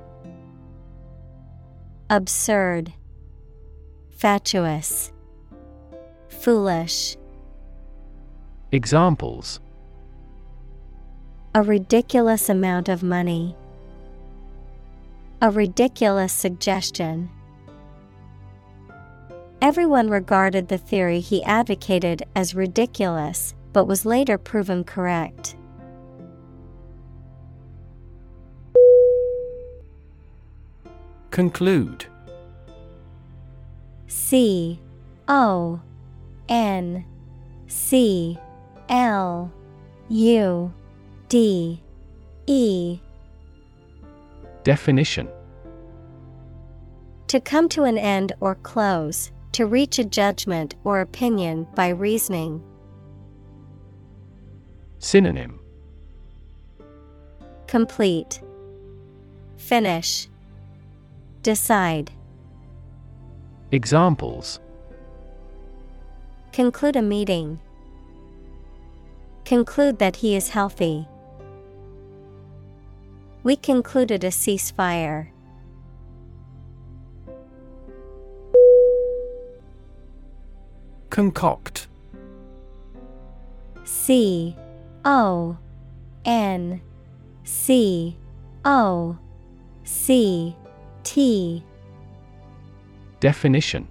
Absurd, 2.09 2.93
Fatuous, 4.17 5.13
Foolish. 6.29 7.17
Examples 8.73 9.61
A 11.53 11.63
ridiculous 11.63 12.49
amount 12.49 12.89
of 12.89 13.03
money. 13.03 13.57
A 15.43 15.51
ridiculous 15.51 16.33
suggestion. 16.33 17.29
Everyone 19.61 20.09
regarded 20.09 20.69
the 20.69 20.79
theory 20.79 21.19
he 21.19 21.43
advocated 21.43 22.23
as 22.37 22.55
ridiculous, 22.55 23.57
but 23.73 23.87
was 23.87 24.07
later 24.07 24.39
proven 24.39 24.85
correct. 24.85 25.57
Conclude 31.33 32.07
C 34.07 34.81
O 35.27 35.81
N 36.49 37.05
C 37.67 38.39
L 38.89 39.53
U 40.09 40.73
D 41.31 41.81
E 42.49 42.99
Definition 44.65 45.29
To 47.29 47.39
come 47.39 47.69
to 47.69 47.85
an 47.85 47.97
end 47.97 48.33
or 48.41 48.57
close, 48.57 49.31
to 49.53 49.65
reach 49.65 50.01
a 50.01 50.05
judgment 50.05 50.75
or 50.83 51.01
opinion 51.01 51.69
by 51.77 51.91
reasoning. 51.91 52.61
Synonym 54.99 55.61
Complete. 57.69 58.41
Finish. 59.57 60.27
Decide. 61.45 62.11
Examples 63.71 64.59
Conclude 66.53 66.97
a 66.97 67.03
meeting. 67.03 67.61
Conclude 69.45 70.01
that 70.01 70.17
he 70.17 70.35
is 70.35 70.49
healthy. 70.49 71.07
We 73.43 73.57
concluded 73.57 74.23
a 74.23 74.29
ceasefire. 74.29 75.31
Concoct 81.09 81.89
C 83.85 84.57
O 85.05 85.57
N 86.25 86.81
C 87.45 88.17
O 88.65 89.19
C 89.85 90.55
T 91.03 91.65
Definition 93.19 93.89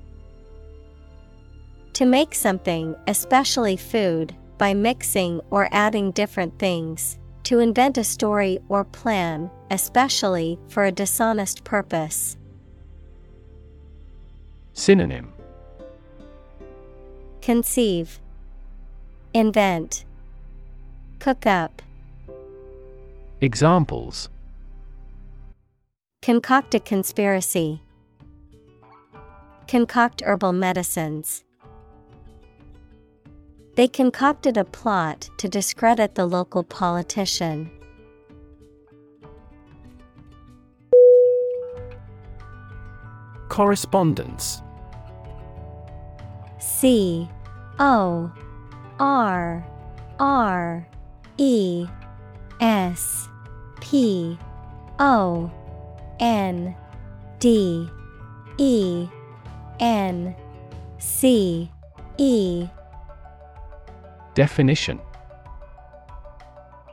To 1.93 2.05
make 2.05 2.33
something, 2.33 2.95
especially 3.07 3.77
food, 3.77 4.33
by 4.57 4.73
mixing 4.73 5.41
or 5.49 5.67
adding 5.71 6.11
different 6.11 6.57
things. 6.59 7.17
To 7.49 7.57
invent 7.57 7.97
a 7.97 8.03
story 8.03 8.59
or 8.69 8.83
plan, 8.83 9.49
especially 9.71 10.59
for 10.67 10.85
a 10.85 10.91
dishonest 10.91 11.63
purpose. 11.63 12.37
Synonym. 14.73 15.33
Conceive, 17.41 18.19
Invent, 19.33 20.05
Cook 21.17 21.47
up, 21.47 21.81
Examples. 23.41 24.29
Concoct 26.21 26.75
a 26.75 26.79
conspiracy, 26.79 27.81
Concoct 29.67 30.21
herbal 30.21 30.53
medicines. 30.53 31.43
They 33.79 33.87
concocted 33.87 34.57
a 34.57 34.65
plot 34.65 35.29
to 35.37 35.47
discredit 35.47 36.15
the 36.15 36.25
local 36.25 36.65
politician. 36.65 37.71
Correspondence 43.47 44.61
C 46.59 47.29
O 47.79 48.29
R 48.99 49.65
R 50.19 50.87
E 51.37 51.87
S 52.59 53.29
P 53.79 54.37
O 54.99 55.49
N 56.19 56.75
D 57.39 57.89
E 58.57 59.07
N 59.79 60.35
C 60.97 61.71
E 62.17 62.67
Definition. 64.33 64.99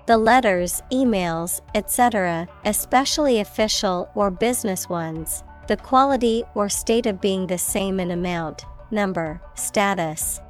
The 0.07 0.17
letters, 0.17 0.83
emails, 0.93 1.61
etc., 1.75 2.49
especially 2.65 3.41
official 3.41 4.09
or 4.15 4.31
business 4.31 4.89
ones, 4.89 5.43
the 5.67 5.77
quality 5.77 6.45
or 6.55 6.69
state 6.69 7.07
of 7.07 7.21
being 7.21 7.49
the 7.49 7.59
same 7.59 7.99
in 7.99 8.13
amount, 8.13 8.65
number, 8.93 9.41
status. 9.57 10.41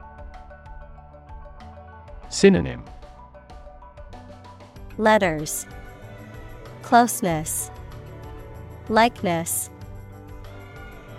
Synonym. 2.29 2.85
Letters. 4.99 5.67
Closeness. 6.83 7.71
Likeness. 8.91 9.71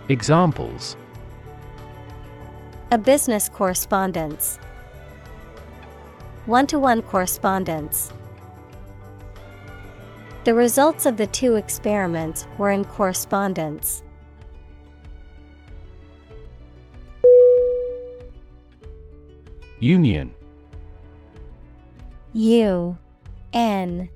Examples. 0.10 0.96
A 2.92 2.98
business 2.98 3.50
correspondence 3.50 4.60
One 6.48 6.66
to 6.68 6.80
one 6.80 7.02
correspondence. 7.02 8.14
The 10.46 10.54
results 10.54 11.06
of 11.06 11.18
the 11.18 11.28
two 11.28 11.56
experiments 11.56 12.48
were 12.58 12.72
in 12.72 12.86
correspondence. 12.86 14.02
Union. 19.80 20.34
U 22.32 22.98
N 23.52 24.08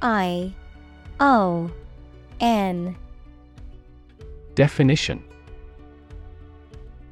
I 0.00 0.54
O 1.18 1.72
N. 2.38 2.96
Definition 4.54 5.24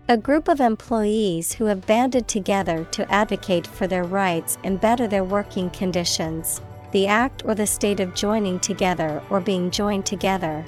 A 0.09 0.17
group 0.17 0.49
of 0.49 0.61
employees 0.61 1.53
who 1.53 1.67
have 1.67 1.87
banded 1.87 2.27
together 2.27 2.85
to 2.91 3.11
advocate 3.11 3.69
for 3.69 3.87
their 3.87 4.03
rights 4.03 4.59
and 4.65 4.81
better 4.81 5.07
their 5.07 5.23
working 5.23 5.71
conditions. 5.71 6.61
The 6.91 7.07
act 7.07 7.45
or 7.45 7.55
the 7.55 7.69
state 7.69 8.01
of 8.01 8.13
joining 8.13 8.59
together 8.59 9.23
or 9.31 9.41
being 9.41 9.71
joined 9.71 10.05
together. 10.05 10.65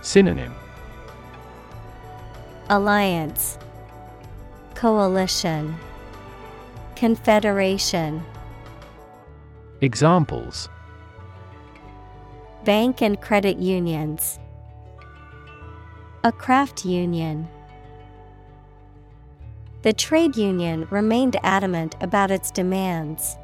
Synonym. 0.00 0.54
Alliance, 2.70 3.58
Coalition, 4.74 5.76
Confederation. 6.96 8.24
Examples. 9.82 10.70
Bank 12.64 13.02
and 13.02 13.20
credit 13.20 13.58
unions, 13.58 14.38
a 16.26 16.32
craft 16.32 16.84
union. 16.84 17.48
The 19.82 19.92
trade 19.92 20.36
union 20.36 20.88
remained 20.90 21.36
adamant 21.44 21.94
about 22.00 22.32
its 22.32 22.50
demands. 22.50 23.36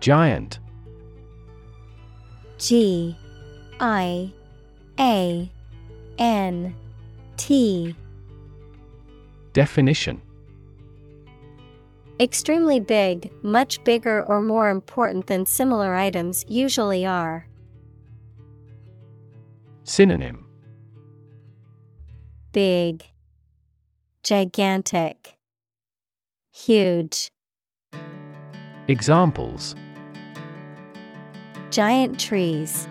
Giant 0.00 0.58
G 2.56 3.14
I 3.78 4.32
A 4.98 5.52
N 6.18 6.74
T 7.36 7.94
Definition 9.52 10.22
Extremely 12.20 12.78
big, 12.78 13.32
much 13.42 13.82
bigger 13.84 14.24
or 14.24 14.40
more 14.40 14.70
important 14.70 15.26
than 15.26 15.46
similar 15.46 15.94
items 15.94 16.44
usually 16.48 17.04
are. 17.04 17.46
Synonym 19.84 20.46
Big, 22.52 23.02
Gigantic, 24.22 25.36
Huge. 26.54 27.30
Examples 28.88 29.74
Giant 31.70 32.20
trees. 32.20 32.86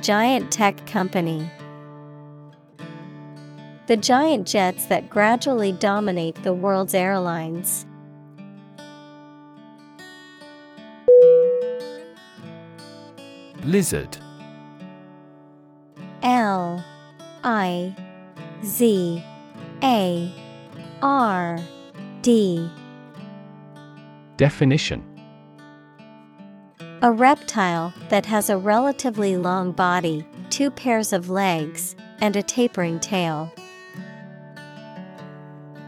Giant 0.00 0.50
tech 0.50 0.86
company. 0.86 1.50
The 3.86 3.96
giant 3.96 4.48
jets 4.48 4.86
that 4.86 5.08
gradually 5.08 5.70
dominate 5.70 6.42
the 6.42 6.52
world's 6.52 6.92
airlines. 6.92 7.86
Lizard 13.62 14.18
L 16.22 16.84
I 17.44 17.94
Z 18.64 19.24
A 19.82 20.34
R 21.02 21.58
D 22.22 22.68
Definition 24.36 25.04
A 27.02 27.12
reptile 27.12 27.94
that 28.08 28.26
has 28.26 28.50
a 28.50 28.58
relatively 28.58 29.36
long 29.36 29.70
body, 29.70 30.26
two 30.50 30.72
pairs 30.72 31.12
of 31.12 31.30
legs, 31.30 31.94
and 32.20 32.34
a 32.34 32.42
tapering 32.42 32.98
tail. 32.98 33.52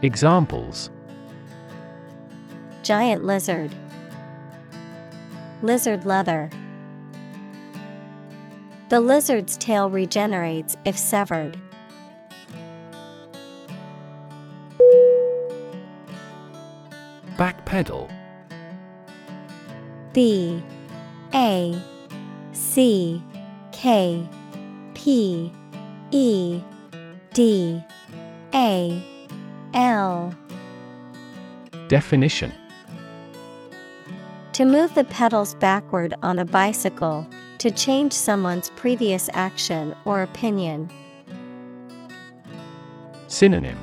Examples 0.01 0.89
Giant 2.83 3.25
lizard, 3.25 3.75
lizard 5.61 6.05
leather. 6.05 6.49
The 8.87 9.01
lizard's 9.01 9.57
tail 9.57 9.89
regenerates 9.89 10.77
if 10.85 10.97
severed. 10.97 11.59
Backpedal 17.35 18.09
B 20.13 20.63
A 21.33 21.81
C 22.53 23.21
K 23.73 24.27
P 24.93 25.51
E 26.11 26.61
D 27.33 27.83
A 28.53 29.18
L 29.73 30.33
Definition 31.87 32.51
To 34.53 34.65
move 34.65 34.93
the 34.95 35.03
pedals 35.05 35.55
backward 35.55 36.13
on 36.23 36.39
a 36.39 36.45
bicycle, 36.45 37.27
to 37.59 37.71
change 37.71 38.13
someone's 38.13 38.69
previous 38.71 39.29
action 39.33 39.95
or 40.05 40.21
opinion. 40.21 40.89
Synonym 43.27 43.77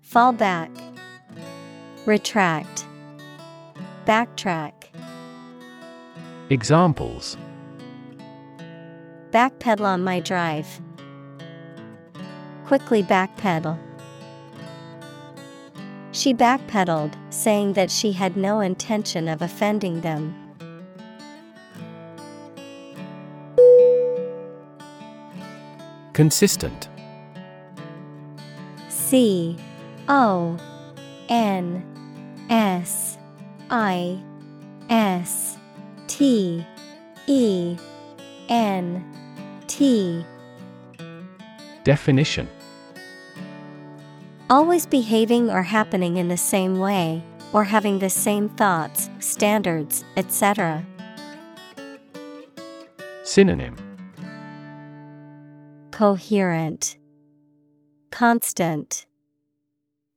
Fall 0.00 0.32
back, 0.32 0.70
retract, 2.06 2.86
backtrack. 4.06 4.72
Examples 6.48 7.36
Backpedal 9.32 9.84
on 9.84 10.04
my 10.04 10.20
drive. 10.20 10.80
Quickly 12.66 13.04
backpedal. 13.04 13.78
She 16.10 16.34
backpedaled, 16.34 17.14
saying 17.30 17.74
that 17.74 17.92
she 17.92 18.10
had 18.10 18.36
no 18.36 18.58
intention 18.58 19.28
of 19.28 19.40
offending 19.40 20.00
them. 20.00 20.34
Consistent 26.12 26.88
C 28.88 29.56
O 30.08 30.58
N 31.28 31.84
S 32.50 33.18
I 33.70 34.18
S 34.90 35.56
T 36.08 36.66
E 37.28 37.76
N 38.48 39.04
T 39.68 40.24
Definition 41.86 42.48
Always 44.50 44.86
behaving 44.86 45.50
or 45.50 45.62
happening 45.62 46.16
in 46.16 46.26
the 46.26 46.36
same 46.36 46.80
way, 46.80 47.22
or 47.52 47.62
having 47.62 48.00
the 48.00 48.10
same 48.10 48.48
thoughts, 48.48 49.08
standards, 49.20 50.04
etc. 50.16 50.84
Synonym 53.22 53.76
Coherent, 55.92 56.96
Constant, 58.10 59.06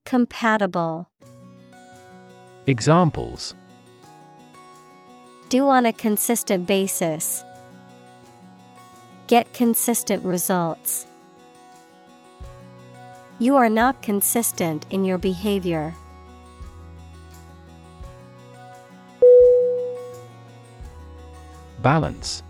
Compatible. 0.05 1.07
Examples 2.65 3.53
Do 5.49 5.67
on 5.67 5.86
a 5.86 5.93
consistent 5.93 6.65
basis. 6.65 7.43
Get 9.28 9.53
consistent 9.53 10.26
results. 10.26 11.05
You 13.41 13.55
are 13.55 13.69
not 13.69 14.01
consistent 14.01 14.85
in 14.89 15.05
your 15.05 15.17
behavior. 15.17 15.95
Balance. 21.81 22.43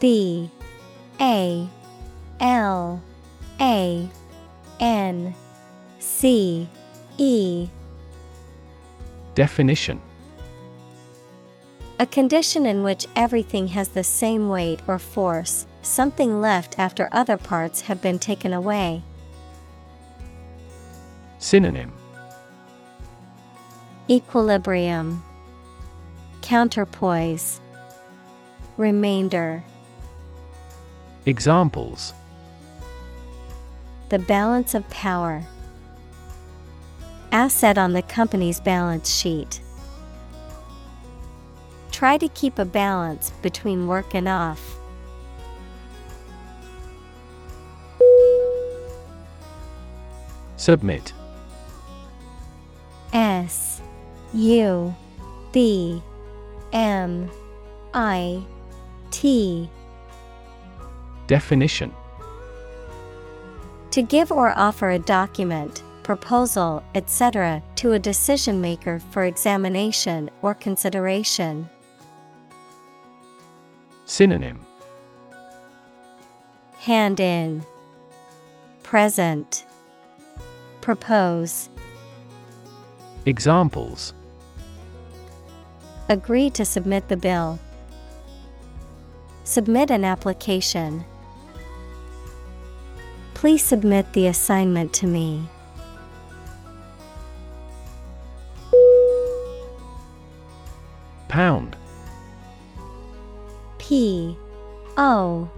B 0.00 0.50
A 1.18 1.66
L 2.40 3.02
A 3.58 4.08
N 4.78 5.34
C 5.98 6.68
E. 7.16 7.68
Definition. 9.34 9.98
A 11.98 12.04
condition 12.06 12.66
in 12.66 12.82
which 12.82 13.06
everything 13.16 13.68
has 13.68 13.88
the 13.88 14.04
same 14.04 14.50
weight 14.50 14.80
or 14.86 14.98
force, 14.98 15.66
something 15.82 16.40
left 16.40 16.78
after 16.78 17.08
other 17.12 17.36
parts 17.36 17.82
have 17.82 18.00
been 18.02 18.18
taken 18.18 18.52
away. 18.52 19.02
Synonym 21.38 21.92
Equilibrium 24.08 25.22
Counterpoise 26.42 27.60
Remainder 28.76 29.62
Examples 31.26 32.12
The 34.08 34.18
balance 34.18 34.74
of 34.74 34.88
power. 34.90 35.44
Asset 37.30 37.78
on 37.78 37.92
the 37.92 38.02
company's 38.02 38.58
balance 38.58 39.08
sheet. 39.08 39.60
Try 41.92 42.18
to 42.18 42.28
keep 42.28 42.58
a 42.58 42.64
balance 42.64 43.30
between 43.42 43.86
work 43.86 44.14
and 44.14 44.26
off. 44.26 44.79
Submit 50.60 51.14
S 53.14 53.80
U 54.34 54.94
B 55.52 56.02
M 56.74 57.30
I 57.94 58.42
T 59.10 59.70
Definition 61.26 61.94
To 63.92 64.02
give 64.02 64.30
or 64.30 64.52
offer 64.54 64.90
a 64.90 64.98
document, 64.98 65.82
proposal, 66.02 66.82
etc., 66.94 67.62
to 67.76 67.92
a 67.92 67.98
decision 67.98 68.60
maker 68.60 69.00
for 69.12 69.24
examination 69.24 70.28
or 70.42 70.52
consideration. 70.52 71.70
Synonym 74.04 74.60
Hand 76.80 77.18
in. 77.18 77.64
Present. 78.82 79.64
Propose. 80.80 81.68
Examples 83.26 84.14
Agree 86.08 86.50
to 86.50 86.64
submit 86.64 87.08
the 87.08 87.16
bill. 87.16 87.58
Submit 89.44 89.90
an 89.90 90.04
application. 90.04 91.04
Please 93.34 93.62
submit 93.62 94.12
the 94.12 94.26
assignment 94.26 94.92
to 94.94 95.06
me. 95.06 95.48
Pound 101.28 101.76
P 103.78 104.36
O 104.96 105.48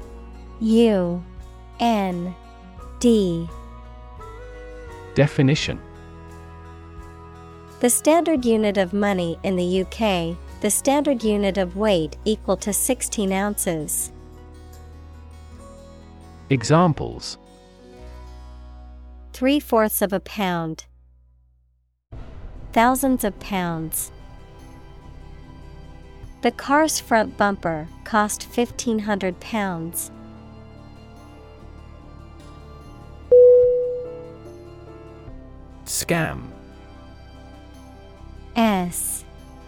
U 0.60 1.24
N 1.80 2.34
D 2.98 3.48
Definition 5.14 5.78
The 7.80 7.90
standard 7.90 8.44
unit 8.44 8.78
of 8.78 8.92
money 8.92 9.38
in 9.42 9.56
the 9.56 9.82
UK, 9.82 10.36
the 10.62 10.70
standard 10.70 11.22
unit 11.22 11.58
of 11.58 11.76
weight 11.76 12.16
equal 12.24 12.56
to 12.58 12.72
16 12.72 13.32
ounces. 13.32 14.12
Examples 16.48 17.38
Three 19.32 19.60
fourths 19.60 20.02
of 20.02 20.12
a 20.12 20.20
pound. 20.20 20.86
Thousands 22.72 23.24
of 23.24 23.38
pounds. 23.38 24.12
The 26.42 26.50
car's 26.50 27.00
front 27.00 27.36
bumper 27.36 27.86
cost 28.04 28.48
£1,500. 28.50 30.10
Scam. 35.84 36.50
S 38.56 39.24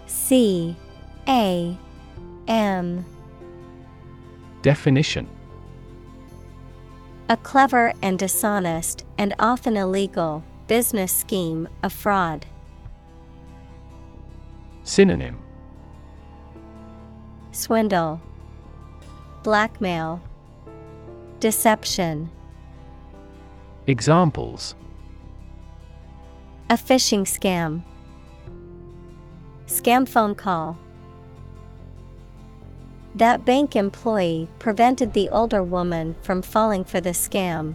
C 0.06 0.76
A 1.28 1.76
M. 2.48 3.04
Definition. 4.62 5.28
A 7.28 7.36
clever 7.38 7.92
and 8.02 8.18
dishonest, 8.18 9.04
and 9.16 9.34
often 9.38 9.76
illegal, 9.76 10.44
business 10.66 11.12
scheme, 11.12 11.68
a 11.82 11.88
fraud. 11.88 12.44
Synonym. 14.82 15.38
Swindle, 17.52 18.20
Blackmail, 19.42 20.20
Deception. 21.40 22.30
Examples 23.86 24.74
A 26.70 26.76
phishing 26.76 27.24
scam. 27.24 27.82
Scam 29.66 30.08
phone 30.08 30.34
call. 30.34 30.78
That 33.14 33.44
bank 33.44 33.76
employee 33.76 34.48
prevented 34.58 35.12
the 35.12 35.28
older 35.28 35.62
woman 35.62 36.16
from 36.22 36.40
falling 36.42 36.84
for 36.84 37.00
the 37.00 37.10
scam. 37.10 37.74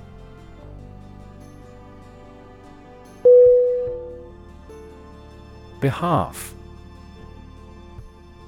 Behalf. 5.79 6.53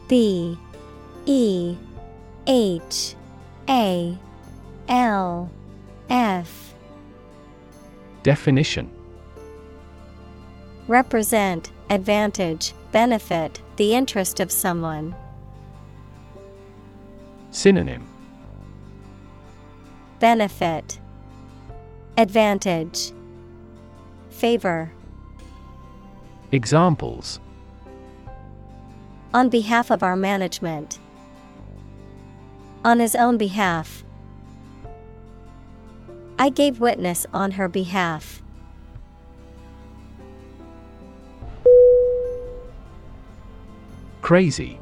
B. 0.07 0.57
E. 1.25 1.77
H. 2.47 3.15
A. 3.69 4.17
L. 4.89 5.49
F. 6.09 6.73
Definition 8.23 8.89
Represent, 10.87 11.71
advantage, 11.89 12.73
benefit, 12.91 13.61
the 13.77 13.93
interest 13.93 14.39
of 14.39 14.51
someone. 14.51 15.15
Synonym 17.51 18.07
Benefit, 20.19 20.99
Advantage, 22.17 23.11
Favor. 24.29 24.91
Examples 26.51 27.39
On 29.33 29.49
behalf 29.49 29.91
of 29.91 30.03
our 30.03 30.15
management. 30.15 30.99
On 32.83 32.99
his 32.99 33.15
own 33.15 33.37
behalf. 33.37 34.03
I 36.39 36.49
gave 36.49 36.79
witness 36.79 37.25
on 37.33 37.51
her 37.51 37.67
behalf. 37.67 38.41
Crazy. 44.21 44.79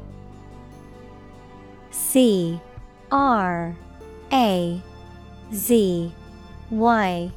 C 1.90 2.60
R 3.10 3.74
A 4.32 4.82
Z 5.52 6.12
Y. 6.70 7.30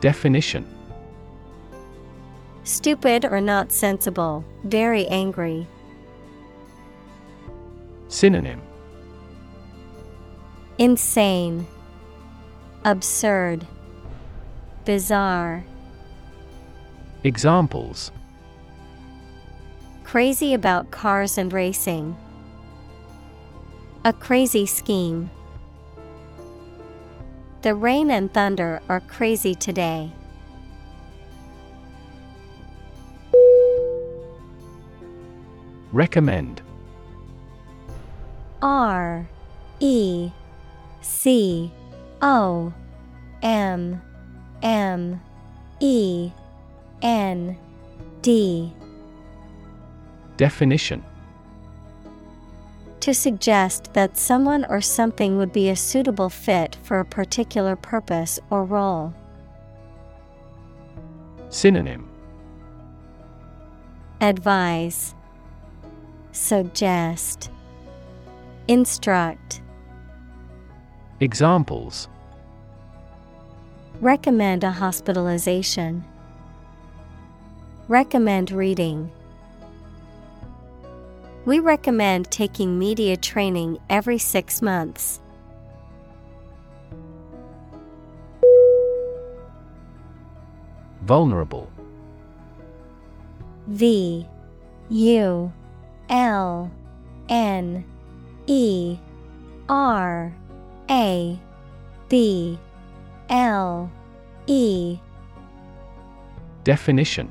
Definition. 0.00 0.66
Stupid 2.62 3.24
or 3.26 3.40
not 3.40 3.72
sensible, 3.72 4.44
very 4.64 5.06
angry. 5.08 5.66
Synonym. 8.08 8.62
Insane, 10.78 11.66
Absurd, 12.84 13.66
Bizarre. 14.84 15.64
Examples 17.22 18.10
Crazy 20.14 20.54
about 20.54 20.92
cars 20.92 21.38
and 21.38 21.52
racing. 21.52 22.16
A 24.04 24.12
crazy 24.12 24.64
scheme. 24.64 25.28
The 27.62 27.74
rain 27.74 28.12
and 28.12 28.32
thunder 28.32 28.80
are 28.88 29.00
crazy 29.00 29.56
today. 29.56 30.12
Recommend 35.90 36.62
R 38.62 39.28
E 39.80 40.30
C 41.00 41.72
O 42.22 42.72
M 43.42 44.00
M 44.62 45.20
E 45.80 46.30
N 47.02 47.58
D 48.22 48.72
Definition 50.36 51.04
To 53.00 53.14
suggest 53.14 53.92
that 53.94 54.16
someone 54.16 54.64
or 54.66 54.80
something 54.80 55.36
would 55.36 55.52
be 55.52 55.68
a 55.68 55.76
suitable 55.76 56.28
fit 56.28 56.76
for 56.82 56.98
a 56.98 57.04
particular 57.04 57.76
purpose 57.76 58.40
or 58.50 58.64
role. 58.64 59.14
Synonym 61.50 62.08
Advise, 64.20 65.14
Suggest, 66.32 67.50
Instruct. 68.66 69.60
Examples 71.20 72.08
Recommend 74.00 74.64
a 74.64 74.72
hospitalization. 74.72 76.04
Recommend 77.86 78.50
reading. 78.50 79.12
We 81.46 81.58
recommend 81.58 82.30
taking 82.30 82.78
media 82.78 83.18
training 83.18 83.78
every 83.90 84.16
six 84.16 84.62
months. 84.62 85.20
Vulnerable. 91.02 91.70
V 93.66 94.26
U 94.88 95.52
L 96.08 96.70
N 97.28 97.84
E 98.46 98.98
R 99.68 100.34
A 100.90 101.38
B 102.08 102.58
L 103.28 103.90
E. 104.46 104.98
Definition 106.64 107.30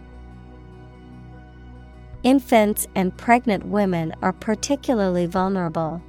Infants 2.23 2.87
and 2.93 3.15
pregnant 3.17 3.65
women 3.65 4.13
are 4.21 4.33
particularly 4.33 5.25
vulnerable. 5.25 6.01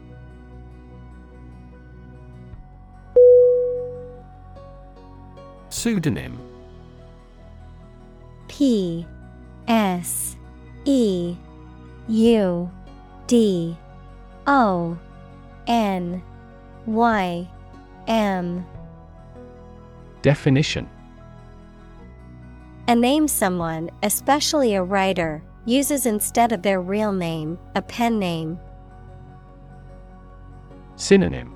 Pseudonym. 5.71 6.39
P 8.49 9.07
S 9.67 10.37
E 10.85 11.35
U 12.09 12.71
D 13.27 13.77
O 14.47 14.99
N 15.67 16.23
Y 16.85 17.49
M. 18.07 18.67
Definition. 20.21 20.89
A 22.87 22.95
name 22.95 23.27
someone, 23.27 23.91
especially 24.03 24.75
a 24.75 24.83
writer, 24.83 25.43
uses 25.65 26.07
instead 26.07 26.53
of 26.53 26.63
their 26.63 26.81
real 26.81 27.13
name, 27.13 27.59
a 27.75 27.83
pen 27.83 28.19
name. 28.19 28.59
Synonym 30.97 31.55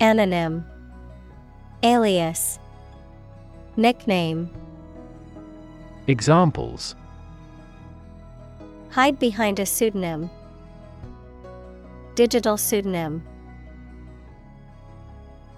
Anonym 0.00 0.64
Alias 1.82 2.58
Nickname 3.76 4.50
Examples 6.06 6.94
Hide 8.90 9.18
behind 9.18 9.60
a 9.60 9.66
pseudonym. 9.66 10.30
Digital 12.14 12.56
pseudonym. 12.56 13.22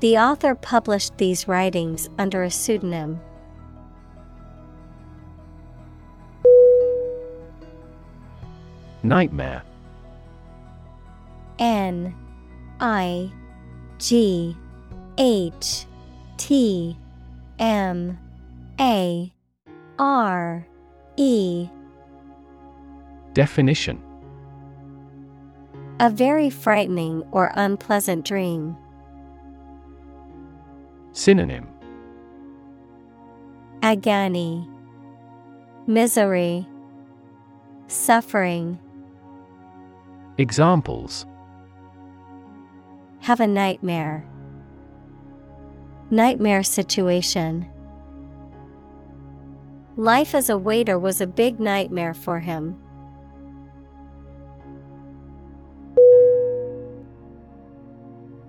The 0.01 0.19
author 0.19 0.57
published 0.57 1.17
these 1.19 1.47
writings 1.47 2.09
under 2.19 2.43
a 2.43 2.51
pseudonym. 2.51 3.21
Nightmare 9.09 9.63
N 11.59 12.15
I 12.79 13.33
G 13.99 14.55
H 15.17 15.87
T 16.37 16.97
M 17.59 18.19
A 18.79 19.33
R 19.99 20.67
E 21.17 21.69
Definition 23.33 24.03
A 26.01 26.11
very 26.11 26.51
frightening 26.51 27.23
or 27.33 27.51
unpleasant 27.55 28.27
dream. 28.27 28.77
Synonym 31.13 31.67
Agony, 33.81 34.69
Misery, 35.87 36.67
Suffering. 37.87 38.79
Examples 40.39 41.27
Have 43.23 43.41
a 43.41 43.47
nightmare. 43.47 44.25
Nightmare 46.11 46.63
situation. 46.63 47.69
Life 49.97 50.37
as 50.37 50.49
a 50.49 50.57
waiter 50.57 50.97
was 50.97 51.21
a 51.21 51.27
big 51.27 51.59
nightmare 51.59 52.15
for 52.15 52.39
him. 52.39 52.77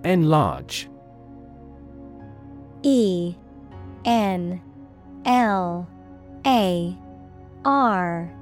Enlarge 0.04 0.88
E 2.84 3.34
N 4.04 4.62
L 5.24 5.88
A 6.46 6.96
R 7.64 8.32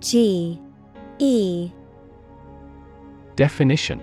G 0.00 0.60
E 1.20 1.70
Definition 3.36 4.02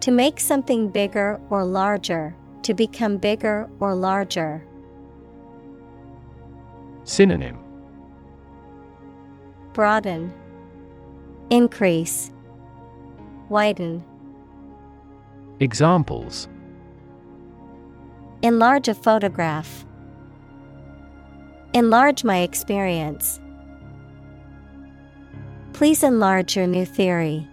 To 0.00 0.10
make 0.10 0.40
something 0.40 0.88
bigger 0.88 1.38
or 1.50 1.64
larger, 1.64 2.34
to 2.62 2.72
become 2.72 3.18
bigger 3.18 3.68
or 3.78 3.94
larger. 3.94 4.66
Synonym 7.04 7.58
Broaden, 9.74 10.32
Increase, 11.50 12.32
Widen. 13.50 14.02
Examples 15.60 16.48
Enlarge 18.42 18.88
a 18.88 18.94
photograph. 18.94 19.84
Enlarge 21.74 22.24
my 22.24 22.38
experience. 22.38 23.40
Please 25.76 26.02
enlarge 26.02 26.56
your 26.56 26.66
new 26.66 26.86
theory. 26.86 27.46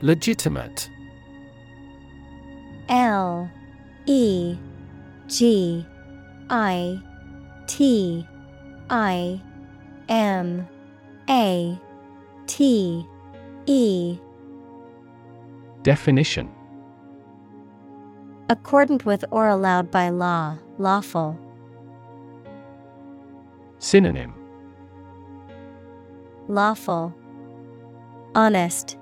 Legitimate 0.00 0.90
L 2.88 3.48
E 4.06 4.56
G 5.28 5.86
I 6.50 7.00
T 7.68 8.26
I 8.90 9.40
M 10.08 10.66
A 11.28 11.78
T 12.48 13.06
E 13.66 14.18
Definition 15.82 16.50
Accordant 18.48 19.06
with 19.06 19.24
or 19.30 19.46
allowed 19.46 19.92
by 19.92 20.08
law, 20.08 20.58
lawful. 20.78 21.38
Synonym 23.80 24.34
Lawful, 26.48 27.14
Honest, 28.34 28.98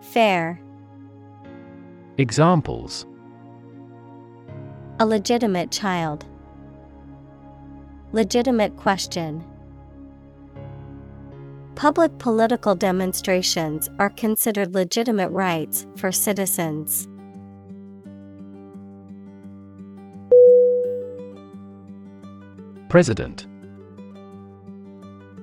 Fair. 0.00 0.58
Examples 2.16 3.04
A 5.00 5.04
legitimate 5.06 5.70
child. 5.70 6.24
Legitimate 8.12 8.74
question. 8.78 9.44
Public 11.74 12.16
political 12.18 12.74
demonstrations 12.74 13.90
are 13.98 14.10
considered 14.10 14.74
legitimate 14.74 15.28
rights 15.28 15.86
for 15.96 16.10
citizens. 16.10 17.06
President 22.88 23.47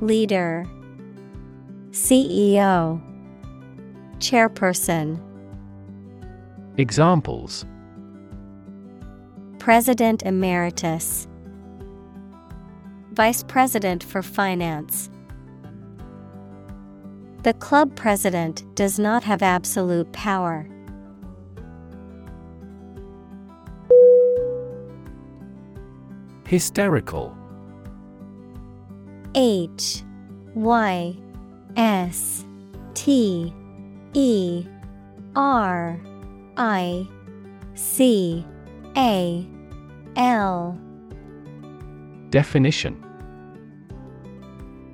Leader. 0.00 0.66
CEO 1.90 3.02
Chairperson. 4.18 5.20
Examples. 6.78 7.66
President 9.58 10.22
Emeritus. 10.22 11.28
Vice 13.12 13.42
President 13.42 14.02
for 14.02 14.22
Finance. 14.22 15.10
The 17.42 17.52
club 17.54 17.94
president 17.94 18.64
does 18.74 18.98
not 18.98 19.22
have 19.24 19.42
absolute 19.42 20.10
power. 20.12 20.66
Hysterical 26.46 27.36
H 29.34 30.02
Y 30.54 31.16
S 31.76 32.44
T 32.94 33.54
E 34.14 34.66
R 35.36 36.00
I 36.56 37.08
C 37.74 38.44
A 38.96 39.46
L. 40.16 40.80
Definition. 42.30 43.04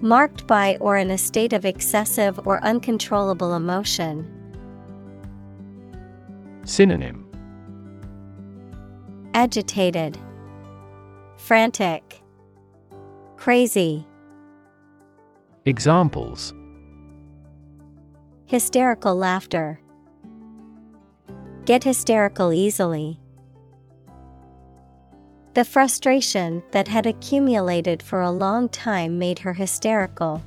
Marked 0.01 0.47
by 0.47 0.77
or 0.81 0.97
in 0.97 1.11
a 1.11 1.19
state 1.19 1.53
of 1.53 1.65
excessive 1.65 2.39
or 2.47 2.63
uncontrollable 2.63 3.55
emotion. 3.55 4.31
Synonym. 6.65 7.23
Agitated, 9.33 10.19
Frantic, 11.37 12.23
Crazy. 13.37 14.07
Examples 15.69 16.55
Hysterical 18.47 19.17
laughter. 19.17 19.81
Get 21.65 21.83
hysterical 21.83 22.53
easily. 22.53 23.19
The 25.55 25.65
frustration 25.65 26.63
that 26.71 26.87
had 26.87 27.05
accumulated 27.05 28.01
for 28.01 28.21
a 28.21 28.31
long 28.31 28.69
time 28.69 29.19
made 29.19 29.41
her 29.41 29.55
hysterical. 29.55 30.41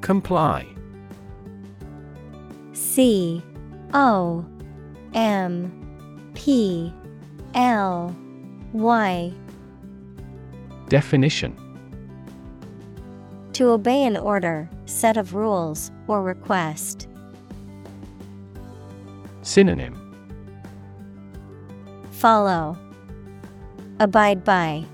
Comply 0.00 0.66
C 2.72 3.42
O 3.92 4.42
M 5.12 6.32
P 6.32 6.90
L 7.54 8.16
Y 8.74 9.32
Definition. 10.88 11.56
To 13.52 13.70
obey 13.70 14.02
an 14.02 14.16
order, 14.16 14.68
set 14.86 15.16
of 15.16 15.32
rules, 15.32 15.92
or 16.08 16.24
request. 16.24 17.06
Synonym. 19.42 19.94
Follow, 22.10 22.76
Abide 24.00 24.42
by, 24.42 24.84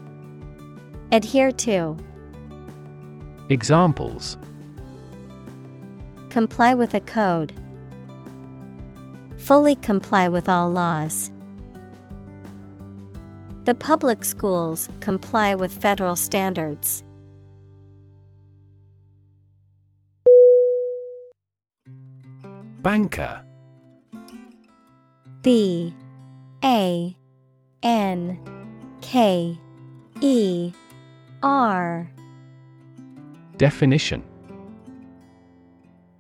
Adhere 1.11 1.51
to, 1.53 1.97
Examples. 3.49 4.37
Comply 6.29 6.75
with 6.75 6.93
a 6.93 7.01
code. 7.01 7.55
Fully 9.39 9.75
comply 9.77 10.29
with 10.29 10.51
all 10.51 10.71
laws. 10.71 11.33
The 13.65 13.75
public 13.75 14.25
schools 14.25 14.89
comply 15.01 15.55
with 15.55 15.71
federal 15.71 16.17
standards. 16.17 17.05
Banker 22.83 23.45
B 25.43 25.95
A 26.65 27.15
N 27.83 28.39
K 29.03 29.59
E 30.23 30.73
R 31.43 32.11
Definition 33.59 34.23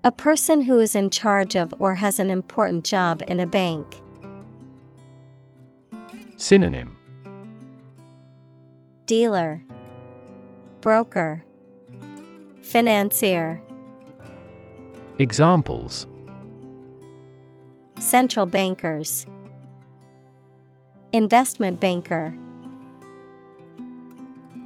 A 0.04 0.12
person 0.12 0.60
who 0.60 0.78
is 0.78 0.94
in 0.94 1.08
charge 1.08 1.56
of 1.56 1.72
or 1.78 1.94
has 1.94 2.18
an 2.18 2.30
important 2.30 2.84
job 2.84 3.22
in 3.26 3.40
a 3.40 3.46
bank. 3.46 3.86
Synonym 6.36 6.99
Dealer, 9.10 9.60
Broker, 10.80 11.44
Financier. 12.62 13.60
Examples 15.18 16.06
Central 17.98 18.46
bankers, 18.46 19.26
Investment 21.12 21.80
banker. 21.80 22.32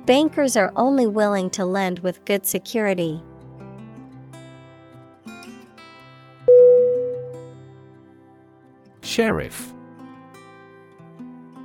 Bankers 0.05 0.59
are 0.59 0.75
only 0.77 1.07
willing 1.07 1.49
to 1.49 1.65
lend 1.65 2.01
with 2.01 2.23
good 2.27 2.45
security. 2.45 3.23
Sheriff 9.01 9.73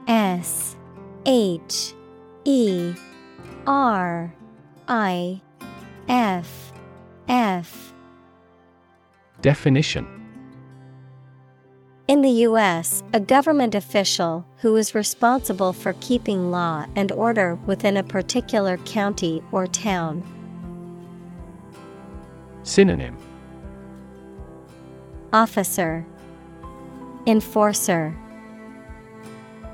S 0.08 0.78
H 1.26 1.94
E 2.50 2.95
R 3.68 4.34
I 4.88 5.39
F 6.08 6.74
F. 7.28 7.93
Definition. 9.39 10.08
In 12.08 12.24
the 12.24 12.32
U.S., 12.50 13.04
a 13.14 13.20
government 13.20 13.76
official 13.76 14.47
who 14.62 14.76
is 14.78 14.95
responsible 14.95 15.74
for 15.74 15.93
keeping 16.02 16.50
law 16.50 16.88
and 16.95 17.12
order 17.12 17.54
within 17.68 17.97
a 17.97 18.04
particular 18.04 18.78
county 18.78 19.43
or 19.52 19.68
town. 19.68 20.24
Synonym. 22.64 23.16
Officer, 25.32 26.04
Enforcer, 27.28 28.18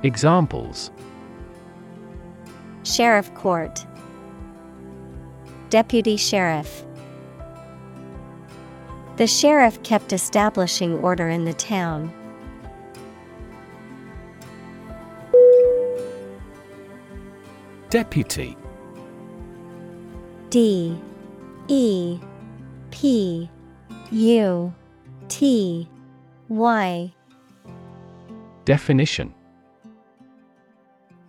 Examples 0.04 0.92
Sheriff 2.86 3.34
Court, 3.34 3.84
Deputy 5.70 6.18
Sheriff. 6.18 6.86
The 9.18 9.26
sheriff 9.26 9.82
kept 9.82 10.14
establishing 10.14 11.00
order 11.00 11.28
in 11.28 11.46
the 11.46 11.54
town. 11.54 12.14
Deputy. 17.90 18.56
D. 20.50 20.96
E. 21.68 22.20
P. 22.92 23.50
U. 24.12 24.74
T. 25.28 25.90
Y. 26.50 27.14
Definition 28.66 29.34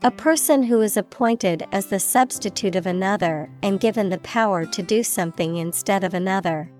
A 0.07 0.11
person 0.12 0.62
who 0.62 0.82
is 0.82 0.96
appointed 0.96 1.66
as 1.72 1.86
the 1.86 1.98
substitute 1.98 2.76
of 2.76 2.86
another 2.86 3.50
and 3.61 3.80
given 3.80 4.09
the 4.09 4.18
power 4.18 4.64
to 4.64 4.80
do 4.80 5.02
something 5.02 5.57
instead 5.57 6.04
of 6.04 6.14
another. 6.14 6.70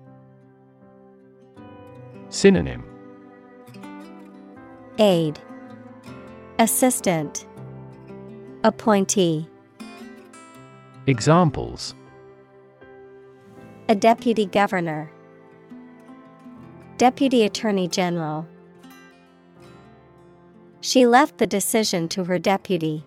Synonym. 2.29 2.85
Aide 4.97 5.41
Assistant. 6.57 7.45
Appointee. 8.63 9.45
Examples. 11.05 11.95
A 13.89 13.95
deputy 13.95 14.45
governor. 14.45 15.11
Deputy 16.97 17.43
Attorney 17.43 17.89
General. 17.89 18.47
She 20.79 21.05
left 21.05 21.39
the 21.39 21.47
decision 21.47 22.07
to 22.07 22.23
her 22.23 22.39
deputy. 22.39 23.03